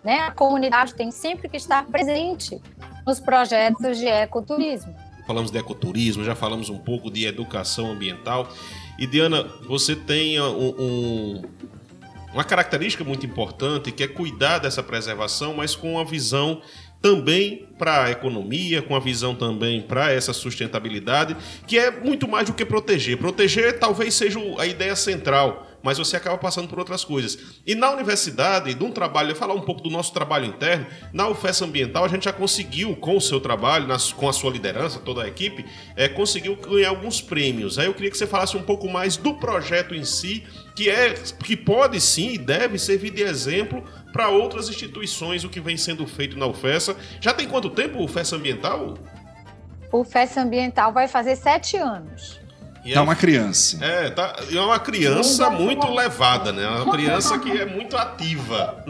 Né? 0.04 0.20
A 0.20 0.30
comunidade 0.30 0.94
tem 0.94 1.10
sempre 1.10 1.48
que 1.48 1.56
estar 1.56 1.84
presente 1.86 2.60
nos 3.06 3.20
projetos 3.20 3.98
de 3.98 4.06
ecoturismo. 4.06 4.94
Falamos 5.30 5.52
de 5.52 5.58
ecoturismo, 5.58 6.24
já 6.24 6.34
falamos 6.34 6.70
um 6.70 6.78
pouco 6.78 7.08
de 7.08 7.24
educação 7.24 7.92
ambiental. 7.92 8.52
E 8.98 9.06
Diana, 9.06 9.44
você 9.64 9.94
tem 9.94 10.40
um, 10.40 10.74
um, 10.76 11.42
uma 12.34 12.42
característica 12.42 13.04
muito 13.04 13.24
importante 13.24 13.92
que 13.92 14.02
é 14.02 14.08
cuidar 14.08 14.58
dessa 14.58 14.82
preservação, 14.82 15.54
mas 15.54 15.76
com 15.76 15.92
uma 15.92 16.04
visão 16.04 16.60
também 17.00 17.66
para 17.78 18.04
a 18.04 18.10
economia, 18.10 18.82
com 18.82 18.94
a 18.94 19.00
visão 19.00 19.34
também 19.34 19.80
para 19.80 20.12
essa 20.12 20.34
sustentabilidade, 20.34 21.34
que 21.66 21.78
é 21.78 21.90
muito 21.90 22.28
mais 22.28 22.46
do 22.46 22.52
que 22.52 22.64
proteger. 22.64 23.16
Proteger 23.16 23.78
talvez 23.78 24.12
seja 24.12 24.38
a 24.58 24.66
ideia 24.66 24.94
central, 24.94 25.66
mas 25.82 25.96
você 25.96 26.16
acaba 26.16 26.36
passando 26.36 26.68
por 26.68 26.78
outras 26.78 27.04
coisas. 27.04 27.38
E 27.66 27.74
na 27.74 27.90
universidade, 27.90 28.74
de 28.74 28.84
um 28.84 28.90
trabalho, 28.90 29.30
eu 29.30 29.36
falar 29.36 29.54
um 29.54 29.62
pouco 29.62 29.80
do 29.80 29.88
nosso 29.88 30.12
trabalho 30.12 30.44
interno, 30.44 30.86
na 31.10 31.26
UFES 31.28 31.62
Ambiental 31.62 32.04
a 32.04 32.08
gente 32.08 32.24
já 32.24 32.32
conseguiu, 32.34 32.94
com 32.96 33.16
o 33.16 33.20
seu 33.20 33.40
trabalho, 33.40 33.86
nas, 33.86 34.12
com 34.12 34.28
a 34.28 34.32
sua 34.32 34.50
liderança, 34.50 34.98
toda 34.98 35.22
a 35.22 35.28
equipe, 35.28 35.64
é, 35.96 36.06
conseguiu 36.06 36.56
ganhar 36.56 36.90
alguns 36.90 37.22
prêmios. 37.22 37.78
Aí 37.78 37.86
eu 37.86 37.94
queria 37.94 38.10
que 38.10 38.18
você 38.18 38.26
falasse 38.26 38.58
um 38.58 38.62
pouco 38.62 38.88
mais 38.88 39.16
do 39.16 39.34
projeto 39.34 39.94
em 39.94 40.04
si, 40.04 40.44
que 40.80 40.88
é 40.88 41.12
que 41.12 41.54
pode 41.54 42.00
sim 42.00 42.30
e 42.30 42.38
deve 42.38 42.78
servir 42.78 43.10
de 43.10 43.22
exemplo 43.22 43.84
para 44.14 44.30
outras 44.30 44.66
instituições 44.70 45.44
o 45.44 45.50
que 45.50 45.60
vem 45.60 45.76
sendo 45.76 46.06
feito 46.06 46.38
na 46.38 46.46
UFESA. 46.46 46.96
Já 47.20 47.34
tem 47.34 47.46
quanto 47.46 47.68
tempo 47.68 47.98
o 47.98 48.04
UFESA 48.04 48.36
Ambiental? 48.36 48.94
O 49.92 50.04
FES 50.04 50.38
Ambiental 50.38 50.90
vai 50.90 51.06
fazer 51.06 51.36
sete 51.36 51.76
anos. 51.76 52.40
E 52.82 52.94
é 52.94 53.00
uma 53.00 53.14
criança. 53.14 53.84
É, 53.84 54.08
tá, 54.08 54.36
é 54.50 54.58
uma 54.58 54.78
criança 54.78 55.50
muito 55.50 55.86
levada, 55.92 56.50
né? 56.50 56.66
Uma 56.66 56.90
criança 56.90 57.38
que 57.38 57.50
é 57.50 57.66
muito 57.66 57.94
ativa. 57.94 58.82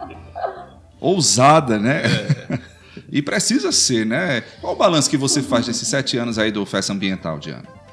Ousada, 0.98 1.78
né? 1.78 2.04
É. 2.06 2.58
e 3.12 3.20
precisa 3.20 3.70
ser, 3.70 4.06
né? 4.06 4.40
Qual 4.62 4.72
o 4.72 4.76
balanço 4.76 5.10
que 5.10 5.18
você 5.18 5.42
faz 5.42 5.66
desses 5.66 5.86
sete 5.86 6.16
anos 6.16 6.38
aí 6.38 6.50
do 6.50 6.64
FES 6.64 6.88
Ambiental, 6.88 7.38
Diana? 7.38 7.85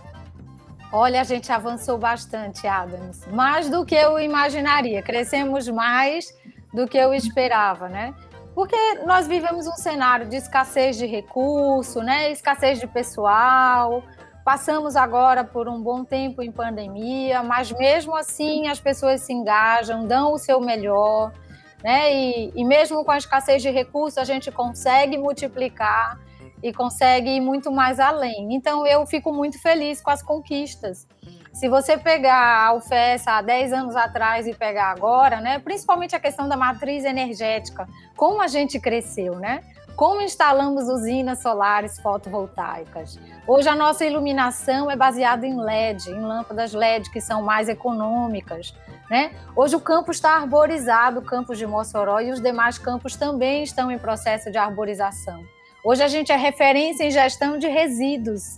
Olha, 0.96 1.22
a 1.22 1.24
gente 1.24 1.52
avançou 1.52 1.98
bastante, 1.98 2.68
Adams. 2.68 3.26
Mais 3.32 3.68
do 3.68 3.84
que 3.84 3.96
eu 3.96 4.20
imaginaria. 4.20 5.02
Crescemos 5.02 5.68
mais 5.68 6.32
do 6.72 6.88
que 6.88 6.96
eu 6.96 7.16
esperava, 7.16 7.90
né? 7.90 8.14
Porque 8.54 8.78
nós 9.04 9.26
vivemos 9.26 9.66
um 9.66 9.72
cenário 9.72 10.28
de 10.30 10.36
escassez 10.36 10.96
de 10.96 11.08
recurso, 11.08 12.02
né? 12.02 12.32
escassez 12.32 12.80
de 12.80 12.86
pessoal. 12.86 14.04
Passamos 14.46 14.96
agora 14.96 15.44
por 15.44 15.68
um 15.68 15.82
bom 15.82 16.04
tempo 16.04 16.44
em 16.44 16.52
pandemia, 16.52 17.42
mas 17.42 17.72
mesmo 17.72 18.16
assim 18.16 18.68
as 18.68 18.80
pessoas 18.80 19.22
se 19.22 19.34
engajam, 19.34 20.06
dão 20.06 20.34
o 20.34 20.38
seu 20.38 20.62
melhor, 20.62 21.32
né? 21.84 22.14
E, 22.14 22.52
e 22.56 22.64
mesmo 22.64 23.04
com 23.04 23.10
a 23.10 23.18
escassez 23.18 23.64
de 23.64 23.72
recursos, 23.72 24.20
a 24.20 24.24
gente 24.24 24.52
consegue 24.52 25.18
multiplicar 25.18 26.20
e 26.64 26.72
consegue 26.72 27.30
ir 27.30 27.42
muito 27.42 27.70
mais 27.70 28.00
além. 28.00 28.56
Então 28.56 28.88
eu 28.88 29.06
fico 29.06 29.34
muito 29.34 29.62
feliz 29.62 30.02
com 30.02 30.10
as 30.10 30.24
conquistas. 30.24 31.06
Se 31.52 31.68
você 31.68 31.98
pegar 31.98 32.66
a 32.66 32.74
UFES 32.74 33.28
há 33.28 33.42
10 33.42 33.74
anos 33.74 33.96
atrás 33.96 34.48
e 34.48 34.56
pegar 34.56 34.90
agora, 34.90 35.42
né, 35.42 35.60
principalmente 35.60 36.16
a 36.16 36.20
questão 36.20 36.48
da 36.48 36.56
matriz 36.56 37.04
energética, 37.04 37.88
como 38.16 38.42
a 38.42 38.48
gente 38.48 38.80
cresceu, 38.80 39.36
né? 39.36 39.62
Como 39.96 40.22
instalamos 40.22 40.88
usinas 40.88 41.44
solares 41.44 42.00
fotovoltaicas. 42.00 43.20
Hoje 43.46 43.70
a 43.70 43.76
nossa 43.76 44.04
iluminação 44.04 44.90
é 44.90 44.96
baseada 44.96 45.46
em 45.46 45.56
LED, 45.56 46.10
em 46.10 46.20
lâmpadas 46.20 46.74
LED 46.74 47.12
que 47.12 47.22
são 47.22 47.44
mais 47.44 47.70
econômicas. 47.70 48.74
Né? 49.08 49.36
Hoje 49.56 49.76
o 49.76 49.80
campo 49.80 50.10
está 50.10 50.32
arborizado, 50.32 51.20
o 51.20 51.24
campus 51.24 51.60
de 51.60 51.68
Mossoró 51.68 52.20
e 52.20 52.32
os 52.32 52.42
demais 52.42 52.80
campos 52.80 53.16
também 53.16 53.62
estão 53.62 53.92
em 53.92 54.00
processo 54.00 54.50
de 54.50 54.58
arborização. 54.58 55.46
Hoje 55.84 56.02
a 56.02 56.08
gente 56.08 56.32
é 56.32 56.38
referência 56.38 57.04
em 57.04 57.12
gestão 57.12 57.58
de 57.58 57.68
resíduos 57.68 58.58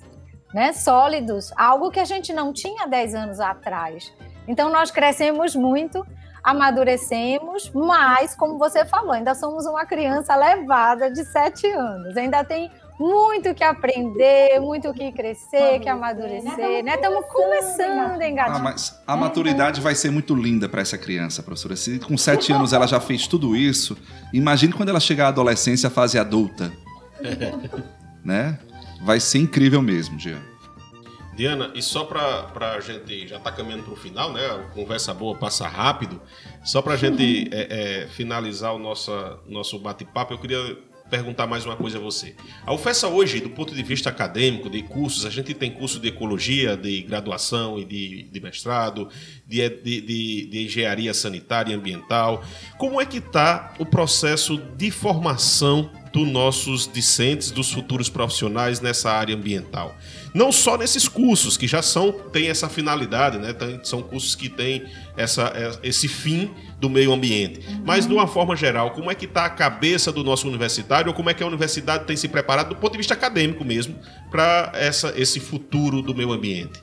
né, 0.54 0.72
sólidos, 0.72 1.52
algo 1.58 1.90
que 1.90 2.00
a 2.00 2.06
gente 2.06 2.32
não 2.32 2.54
tinha 2.54 2.86
10 2.86 3.16
anos 3.16 3.40
atrás. 3.40 4.14
Então, 4.48 4.72
nós 4.72 4.92
crescemos 4.92 5.56
muito, 5.56 6.06
amadurecemos, 6.44 7.72
mas, 7.74 8.36
como 8.36 8.60
você 8.60 8.86
falou, 8.86 9.12
ainda 9.12 9.34
somos 9.34 9.66
uma 9.66 9.88
criança 9.88 10.36
levada 10.36 11.10
de 11.10 11.26
7 11.26 11.68
anos, 11.72 12.16
ainda 12.16 12.44
tem 12.44 12.72
muito 13.00 13.56
que 13.56 13.64
aprender, 13.64 14.60
muito 14.62 14.94
que 14.94 15.12
crescer, 15.12 15.80
que 15.80 15.90
amadurecer, 15.90 16.84
né? 16.84 16.94
Estamos 16.94 17.26
começando 17.26 18.22
a 18.22 18.30
engajar. 18.30 18.56
Ah, 18.56 18.60
mas 18.60 19.02
a 19.06 19.18
maturidade 19.18 19.82
vai 19.82 19.96
ser 19.96 20.12
muito 20.12 20.36
linda 20.36 20.70
para 20.70 20.82
essa 20.82 20.98
criança, 20.98 21.42
professora. 21.44 21.76
Se 21.76 22.00
com 22.00 22.16
sete 22.18 22.54
anos 22.54 22.72
ela 22.72 22.88
já 22.88 23.00
fez 23.00 23.28
tudo 23.28 23.56
isso, 23.56 23.98
imagine 24.32 24.72
quando 24.72 24.90
ela 24.90 25.00
chegar 25.00 25.26
à 25.26 25.30
adolescência, 25.30 25.88
à 25.88 25.90
fase 25.90 26.18
adulta. 26.18 26.72
né? 28.24 28.60
vai 29.02 29.20
ser 29.20 29.40
incrível 29.40 29.82
mesmo, 29.82 30.20
Jean. 30.20 30.42
Diana, 31.36 31.72
e 31.76 31.82
só 31.82 32.06
para 32.06 32.76
a 32.76 32.80
gente 32.80 33.28
já 33.28 33.38
tá 33.40 33.52
caminhando 33.52 33.84
para 33.84 33.94
o 33.94 33.96
final, 33.96 34.32
né? 34.32 34.46
A 34.46 34.60
conversa 34.74 35.14
boa 35.14 35.38
passa 35.38 35.68
rápido. 35.68 36.22
Só 36.64 36.82
para 36.82 36.94
a 36.94 36.98
gente 36.98 37.50
é, 37.52 38.04
é, 38.04 38.08
finalizar 38.08 38.74
o 38.74 38.80
nosso, 38.80 39.12
nosso 39.46 39.78
bate-papo, 39.78 40.34
eu 40.34 40.38
queria 40.38 40.78
perguntar 41.10 41.46
mais 41.46 41.66
uma 41.66 41.76
coisa 41.76 41.98
a 41.98 42.02
você. 42.02 42.36
A 42.66 42.74
UFESA 42.74 43.10
hoje, 43.10 43.40
do 43.40 43.50
ponto 43.50 43.76
de 43.76 43.84
vista 43.84 44.10
acadêmico, 44.10 44.70
de 44.70 44.82
cursos, 44.82 45.26
a 45.26 45.30
gente 45.30 45.54
tem 45.54 45.70
curso 45.70 46.00
de 46.00 46.08
ecologia, 46.08 46.76
de 46.76 47.02
graduação 47.02 47.78
e 47.78 47.86
de, 47.86 48.24
de 48.24 48.40
mestrado, 48.40 49.10
de, 49.46 49.70
de, 49.70 50.02
de, 50.02 50.46
de 50.48 50.64
engenharia 50.64 51.14
sanitária 51.14 51.74
e 51.74 51.76
ambiental. 51.76 52.44
Como 52.78 53.00
é 53.00 53.06
que 53.06 53.18
está 53.18 53.74
o 53.78 53.86
processo 53.86 54.58
de 54.58 54.90
formação 54.90 55.92
dos 56.16 56.26
nossos 56.26 56.90
discentes, 56.90 57.52
dos 57.52 57.74
futuros 57.74 58.08
profissionais 58.08 58.80
nessa 58.80 59.12
área 59.12 59.36
ambiental. 59.36 59.94
Não 60.34 60.50
só 60.50 60.78
nesses 60.78 61.10
cursos, 61.10 61.58
que 61.58 61.68
já 61.68 61.82
são, 61.82 62.10
têm 62.10 62.48
essa 62.48 62.70
finalidade, 62.70 63.38
né? 63.38 63.54
são 63.84 64.02
cursos 64.02 64.34
que 64.34 64.48
têm 64.48 64.86
essa, 65.18 65.52
é, 65.54 65.90
esse 65.90 66.08
fim 66.08 66.50
do 66.80 66.90
meio 66.90 67.12
ambiente. 67.12 67.60
Uhum. 67.68 67.84
Mas, 67.86 68.08
de 68.08 68.14
uma 68.14 68.28
forma 68.28 68.56
geral, 68.56 68.92
como 68.92 69.12
é 69.12 69.16
que 69.16 69.26
está 69.26 69.44
a 69.44 69.50
cabeça 69.50 70.10
do 70.10 70.24
nosso 70.24 70.48
universitário, 70.48 71.10
ou 71.10 71.14
como 71.14 71.30
é 71.30 71.34
que 71.34 71.44
a 71.44 71.48
universidade 71.48 72.06
tem 72.06 72.16
se 72.16 72.30
preparado 72.30 72.70
do 72.70 72.78
ponto 72.78 72.94
de 72.94 73.00
vista 73.00 73.14
acadêmico 73.14 73.66
mesmo, 73.66 74.00
para 74.32 74.72
esse 75.18 75.42
futuro 75.42 76.02
do 76.02 76.16
meio 76.16 76.32
ambiente? 76.32 76.82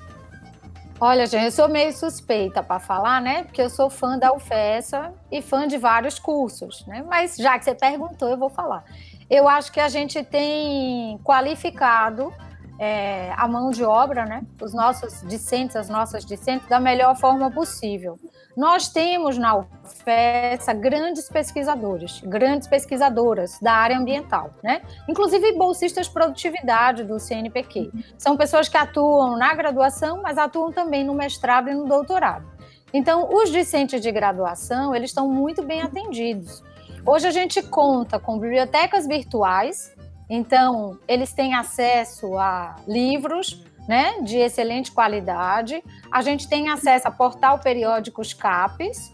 Olha, 1.01 1.27
gente, 1.27 1.47
eu 1.47 1.51
sou 1.51 1.68
meio 1.71 1.90
suspeita 1.95 2.62
para 2.62 2.79
falar, 2.79 3.21
né? 3.23 3.45
Porque 3.45 3.62
eu 3.62 3.71
sou 3.71 3.88
fã 3.88 4.18
da 4.18 4.31
UFESA 4.33 5.11
e 5.33 5.40
fã 5.40 5.66
de 5.66 5.79
vários 5.79 6.18
cursos, 6.18 6.87
né? 6.87 7.03
Mas 7.09 7.37
já 7.37 7.59
que 7.59 7.64
você 7.64 7.75
perguntou, 7.75 8.29
eu 8.29 8.37
vou 8.37 8.51
falar 8.51 8.85
eu 9.33 9.49
acho 9.49 9.73
que 9.73 9.81
a 9.81 9.88
gente 9.88 10.23
tem 10.23 11.18
qualificado 11.25 12.31
é, 12.79 13.33
a 13.35 13.49
mão 13.49 13.71
de 13.71 13.83
obra, 13.83 14.27
né? 14.27 14.42
Os 14.61 14.75
nossos 14.75 15.27
discentes, 15.27 15.75
as 15.75 15.88
nossas 15.88 16.23
discentes, 16.23 16.68
da 16.68 16.79
melhor 16.79 17.16
forma 17.16 17.51
possível. 17.51 18.18
Nós 18.55 18.88
temos 18.88 19.38
na 19.38 19.57
UFESA 19.57 20.75
grandes 20.75 21.31
pesquisadores, 21.31 22.21
grandes 22.21 22.68
pesquisadoras 22.68 23.59
da 23.59 23.73
área 23.73 23.97
ambiental, 23.97 24.51
né? 24.62 24.83
Inclusive 25.09 25.57
bolsistas 25.57 26.09
de 26.09 26.12
produtividade 26.12 27.03
do 27.03 27.18
CNPq. 27.18 27.90
São 28.18 28.37
pessoas 28.37 28.68
que 28.68 28.77
atuam 28.77 29.38
na 29.38 29.55
graduação, 29.55 30.21
mas 30.21 30.37
atuam 30.37 30.71
também 30.71 31.05
no 31.05 31.14
mestrado 31.14 31.71
e 31.71 31.75
no 31.75 31.87
doutorado. 31.87 32.45
Então, 32.92 33.31
os 33.33 33.51
discentes 33.51 34.03
de 34.03 34.12
graduação, 34.12 34.95
eles 34.95 35.09
estão 35.09 35.27
muito 35.27 35.62
bem 35.62 35.81
atendidos. 35.81 36.62
Hoje 37.05 37.27
a 37.27 37.33
gente 37.33 37.61
conta 37.62 38.21
com 38.21 38.38
bibliotecas 38.38 39.09
virtuais, 39.09 39.93
então 40.31 40.99
eles 41.09 41.33
têm 41.33 41.53
acesso 41.53 42.38
a 42.38 42.77
livros 42.87 43.65
né, 43.88 44.21
de 44.23 44.38
excelente 44.38 44.93
qualidade. 44.93 45.83
A 46.12 46.23
gente 46.23 46.49
tem 46.49 46.71
acesso 46.71 47.09
a 47.09 47.11
portal 47.11 47.59
periódicos 47.59 48.33
CAPES, 48.33 49.12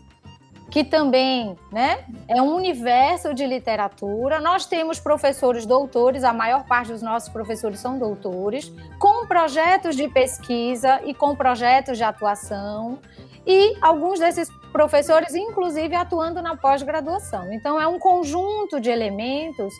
que 0.71 0.85
também 0.85 1.57
né, 1.73 2.05
é 2.29 2.43
um 2.43 2.55
universo 2.55 3.33
de 3.33 3.47
literatura. 3.47 4.39
Nós 4.41 4.67
temos 4.67 5.01
professores 5.01 5.65
doutores, 5.65 6.25
a 6.25 6.33
maior 6.33 6.65
parte 6.65 6.93
dos 6.93 7.03
nossos 7.03 7.29
professores 7.29 7.81
são 7.81 7.99
doutores, 7.99 8.73
com 8.99 9.27
projetos 9.27 9.97
de 9.97 10.09
pesquisa 10.09 11.01
e 11.05 11.15
com 11.15 11.35
projetos 11.35 11.97
de 11.97 12.05
atuação. 12.05 12.99
E 13.47 13.77
alguns 13.81 14.19
desses 14.19 14.51
professores, 14.73 15.35
inclusive, 15.35 15.95
atuando 15.95 16.43
na 16.43 16.55
pós-graduação. 16.55 17.51
Então, 17.53 17.81
é 17.81 17.87
um 17.87 17.99
conjunto 17.99 18.79
de 18.79 18.91
elementos 18.91 19.73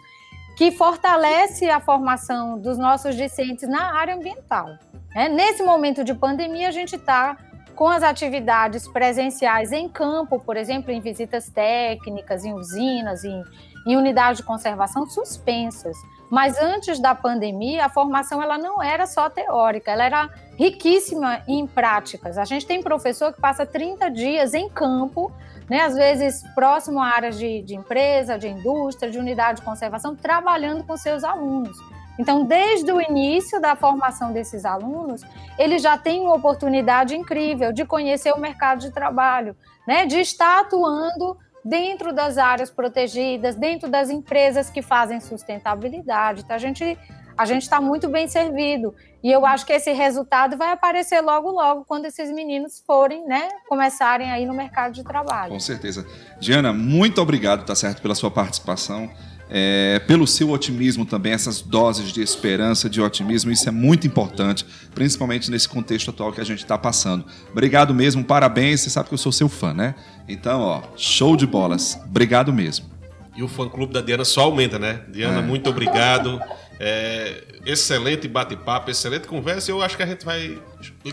que 0.57 0.73
fortalece 0.73 1.69
a 1.69 1.79
formação 1.79 2.59
dos 2.59 2.79
nossos 2.79 3.15
discentes 3.15 3.69
na 3.69 3.95
área 3.95 4.15
ambiental. 4.15 4.71
É, 5.15 5.29
nesse 5.29 5.63
momento 5.63 6.03
de 6.03 6.15
pandemia, 6.15 6.69
a 6.69 6.73
gente 6.73 6.97
está 6.97 7.37
com 7.79 7.87
as 7.87 8.03
atividades 8.03 8.89
presenciais 8.89 9.71
em 9.71 9.89
campo, 9.89 10.41
por 10.41 10.57
exemplo, 10.57 10.91
em 10.91 11.01
visitas 11.01 11.49
técnicas, 11.49 12.45
em 12.45 12.53
usinas, 12.53 13.23
em, 13.23 13.41
em 13.87 13.97
unidades 13.97 14.39
de 14.39 14.43
conservação 14.43 15.09
suspensas. 15.09 15.97
Mas 16.29 16.61
antes 16.61 16.99
da 16.99 17.15
pandemia, 17.15 17.87
a 17.87 17.89
formação 17.89 18.43
ela 18.43 18.59
não 18.59 18.83
era 18.83 19.07
só 19.07 19.31
teórica, 19.31 19.93
ela 19.93 20.05
era 20.05 20.29
riquíssima 20.57 21.41
em 21.47 21.69
práticas. 21.69 22.37
A 22.37 22.45
gente 22.45 22.67
tem 22.67 22.83
professor 22.83 23.33
que 23.33 23.41
passa 23.41 23.65
30 23.65 24.11
dias 24.11 24.55
em 24.55 24.69
campo, 24.69 25.31
né, 25.71 25.83
às 25.83 25.95
vezes 25.95 26.43
próximo 26.57 27.01
a 27.01 27.07
áreas 27.07 27.39
de, 27.39 27.63
de 27.63 27.77
empresa, 27.77 28.37
de 28.37 28.49
indústria, 28.49 29.09
de 29.09 29.21
unidade 29.21 29.61
de 29.61 29.65
conservação, 29.65 30.17
trabalhando 30.17 30.83
com 30.83 30.97
seus 30.97 31.23
alunos. 31.23 31.79
Então, 32.19 32.45
desde 32.45 32.91
o 32.93 33.01
início 33.01 33.61
da 33.61 33.77
formação 33.77 34.33
desses 34.33 34.65
alunos, 34.65 35.23
eles 35.59 35.83
já 35.83 35.97
têm 35.97 36.23
uma 36.23 36.35
oportunidade 36.35 37.17
incrível 37.17 37.73
de 37.73 37.85
conhecer 37.85 38.33
o 38.33 38.41
mercado 38.41 38.81
de 38.81 38.91
trabalho, 38.91 39.57
né, 39.87 40.05
de 40.05 40.19
estar 40.19 40.61
atuando 40.61 41.37
dentro 41.65 42.13
das 42.13 42.39
áreas 42.39 42.71
protegidas, 42.71 43.55
dentro 43.55 43.89
das 43.89 44.11
empresas 44.11 44.71
que 44.71 44.83
fazem 44.83 45.21
sustentabilidade. 45.21 46.43
Então, 46.43 46.57
a 46.57 46.59
gente 46.59 46.99
a 47.39 47.45
gente 47.45 47.63
está 47.63 47.81
muito 47.81 48.09
bem 48.09 48.27
servido. 48.27 48.93
E 49.23 49.31
eu 49.31 49.47
acho 49.47 49.65
que 49.65 49.73
esse 49.73 49.93
resultado 49.93 50.57
vai 50.57 50.73
aparecer 50.73 51.21
logo, 51.21 51.49
logo, 51.53 51.85
quando 51.85 52.07
esses 52.07 52.33
meninos 52.33 52.83
forem, 52.85 53.25
né, 53.27 53.49
começarem 53.69 54.29
aí 54.29 54.45
no 54.45 54.53
mercado 54.53 54.93
de 54.93 55.05
trabalho. 55.05 55.53
Com 55.53 55.61
certeza. 55.61 56.05
Diana, 56.41 56.73
muito 56.73 57.21
obrigado, 57.21 57.65
tá 57.65 57.77
certo, 57.77 58.03
pela 58.03 58.17
sua 58.17 58.31
participação. 58.31 59.09
É, 59.51 59.99
pelo 60.01 60.27
seu 60.27 60.51
otimismo 60.51 61.07
também, 61.07 61.33
essas 61.33 61.63
doses 61.63 62.13
de 62.13 62.21
esperança, 62.21 62.89
de 62.89 63.01
otimismo, 63.01 63.51
isso 63.51 63.69
é 63.69 63.73
muito 63.73 64.07
importante, 64.07 64.67
principalmente 64.95 65.51
nesse 65.51 65.69
contexto 65.69 66.11
atual 66.11 66.33
que 66.33 66.41
a 66.41 66.45
gente 66.45 66.59
está 66.59 66.77
passando. 66.77 67.25
Obrigado 67.51 67.95
mesmo, 67.95 68.23
parabéns, 68.23 68.81
você 68.81 68.91
sabe 68.91 69.09
que 69.09 69.15
eu 69.15 69.19
sou 69.19 69.33
seu 69.33 69.49
fã, 69.49 69.73
né? 69.73 69.95
Então, 70.29 70.61
ó, 70.61 70.83
show 70.97 71.37
de 71.37 71.47
bolas. 71.47 71.99
Obrigado 72.05 72.53
mesmo. 72.53 72.87
E 73.35 73.43
o 73.43 73.49
fã-clube 73.49 73.93
da 73.93 74.01
Diana 74.01 74.25
só 74.25 74.43
aumenta, 74.43 74.79
né? 74.79 75.03
Diana, 75.09 75.39
é. 75.39 75.43
muito 75.43 75.71
obrigado. 75.71 76.41
É, 76.81 77.45
excelente 77.65 78.29
bate-papo, 78.29 78.91
excelente 78.91 79.27
conversa. 79.27 79.71
Eu 79.71 79.81
acho 79.81 79.97
que 79.97 80.03
a 80.03 80.07
gente 80.07 80.25
vai 80.25 80.59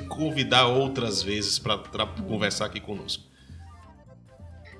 convidar 0.10 0.67
outras 0.67 1.21
vezes 1.21 1.60
para 1.60 1.78
conversar 2.28 2.65
aqui 2.65 2.80
conosco. 2.80 3.24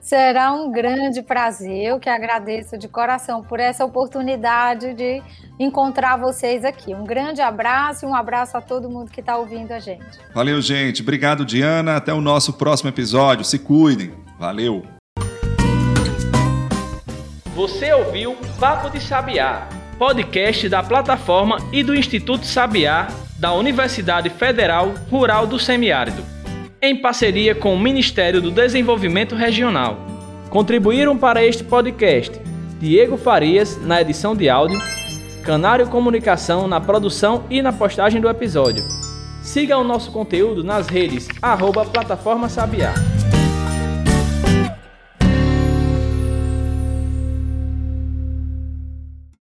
Será 0.06 0.54
um 0.54 0.72
grande 0.72 1.24
prazer. 1.24 1.84
Eu 1.84 2.00
que 2.00 2.08
agradeço 2.08 2.78
de 2.78 2.88
coração 2.88 3.42
por 3.42 3.60
essa 3.60 3.84
oportunidade 3.84 4.94
de 4.94 5.20
encontrar 5.60 6.16
vocês 6.16 6.64
aqui. 6.64 6.94
Um 6.94 7.04
grande 7.04 7.42
abraço 7.42 8.06
e 8.06 8.08
um 8.08 8.14
abraço 8.14 8.56
a 8.56 8.62
todo 8.62 8.88
mundo 8.88 9.10
que 9.10 9.20
está 9.20 9.36
ouvindo 9.36 9.72
a 9.72 9.80
gente. 9.80 10.06
Valeu, 10.32 10.62
gente. 10.62 11.02
Obrigado, 11.02 11.44
Diana. 11.44 11.96
Até 11.96 12.14
o 12.14 12.22
nosso 12.22 12.54
próximo 12.54 12.88
episódio. 12.88 13.44
Se 13.44 13.58
cuidem. 13.58 14.14
Valeu. 14.38 14.86
Você 17.56 17.92
ouviu 17.92 18.38
Papo 18.60 18.92
de 18.92 19.02
Sabiá, 19.02 19.68
podcast 19.98 20.70
da 20.70 20.84
plataforma 20.84 21.58
e 21.74 21.82
do 21.82 21.96
Instituto 21.96 22.46
Sabiá 22.46 23.08
da 23.40 23.54
Universidade 23.54 24.30
Federal 24.30 24.94
Rural 25.10 25.48
do 25.48 25.58
Semiárido 25.58 26.35
em 26.82 26.96
parceria 26.96 27.56
com 27.56 27.74
o 27.74 27.80
Ministério 27.80 28.42
do 28.42 28.52
Desenvolvimento 28.52 29.36
Regional. 29.36 29.98
Contribuíram 30.50 31.18
para 31.18 31.44
este 31.46 31.64
podcast 31.64 32.40
Diego 32.80 33.18
Farias 33.18 33.80
na 33.82 34.02
edição 34.02 34.36
de 34.36 34.50
áudio, 34.50 34.80
Canário 35.44 35.88
Comunicação 35.88 36.68
na 36.68 36.80
produção 36.80 37.44
e 37.50 37.62
na 37.62 37.72
postagem 37.72 38.22
do 38.22 38.30
episódio. 38.30 38.84
Siga 39.42 39.78
o 39.78 39.84
nosso 39.84 40.12
conteúdo 40.12 40.64
nas 40.64 40.88
redes 40.88 41.28
arroba 41.42 41.86
Plataforma 41.86 42.50
Sabiá. 42.50 42.94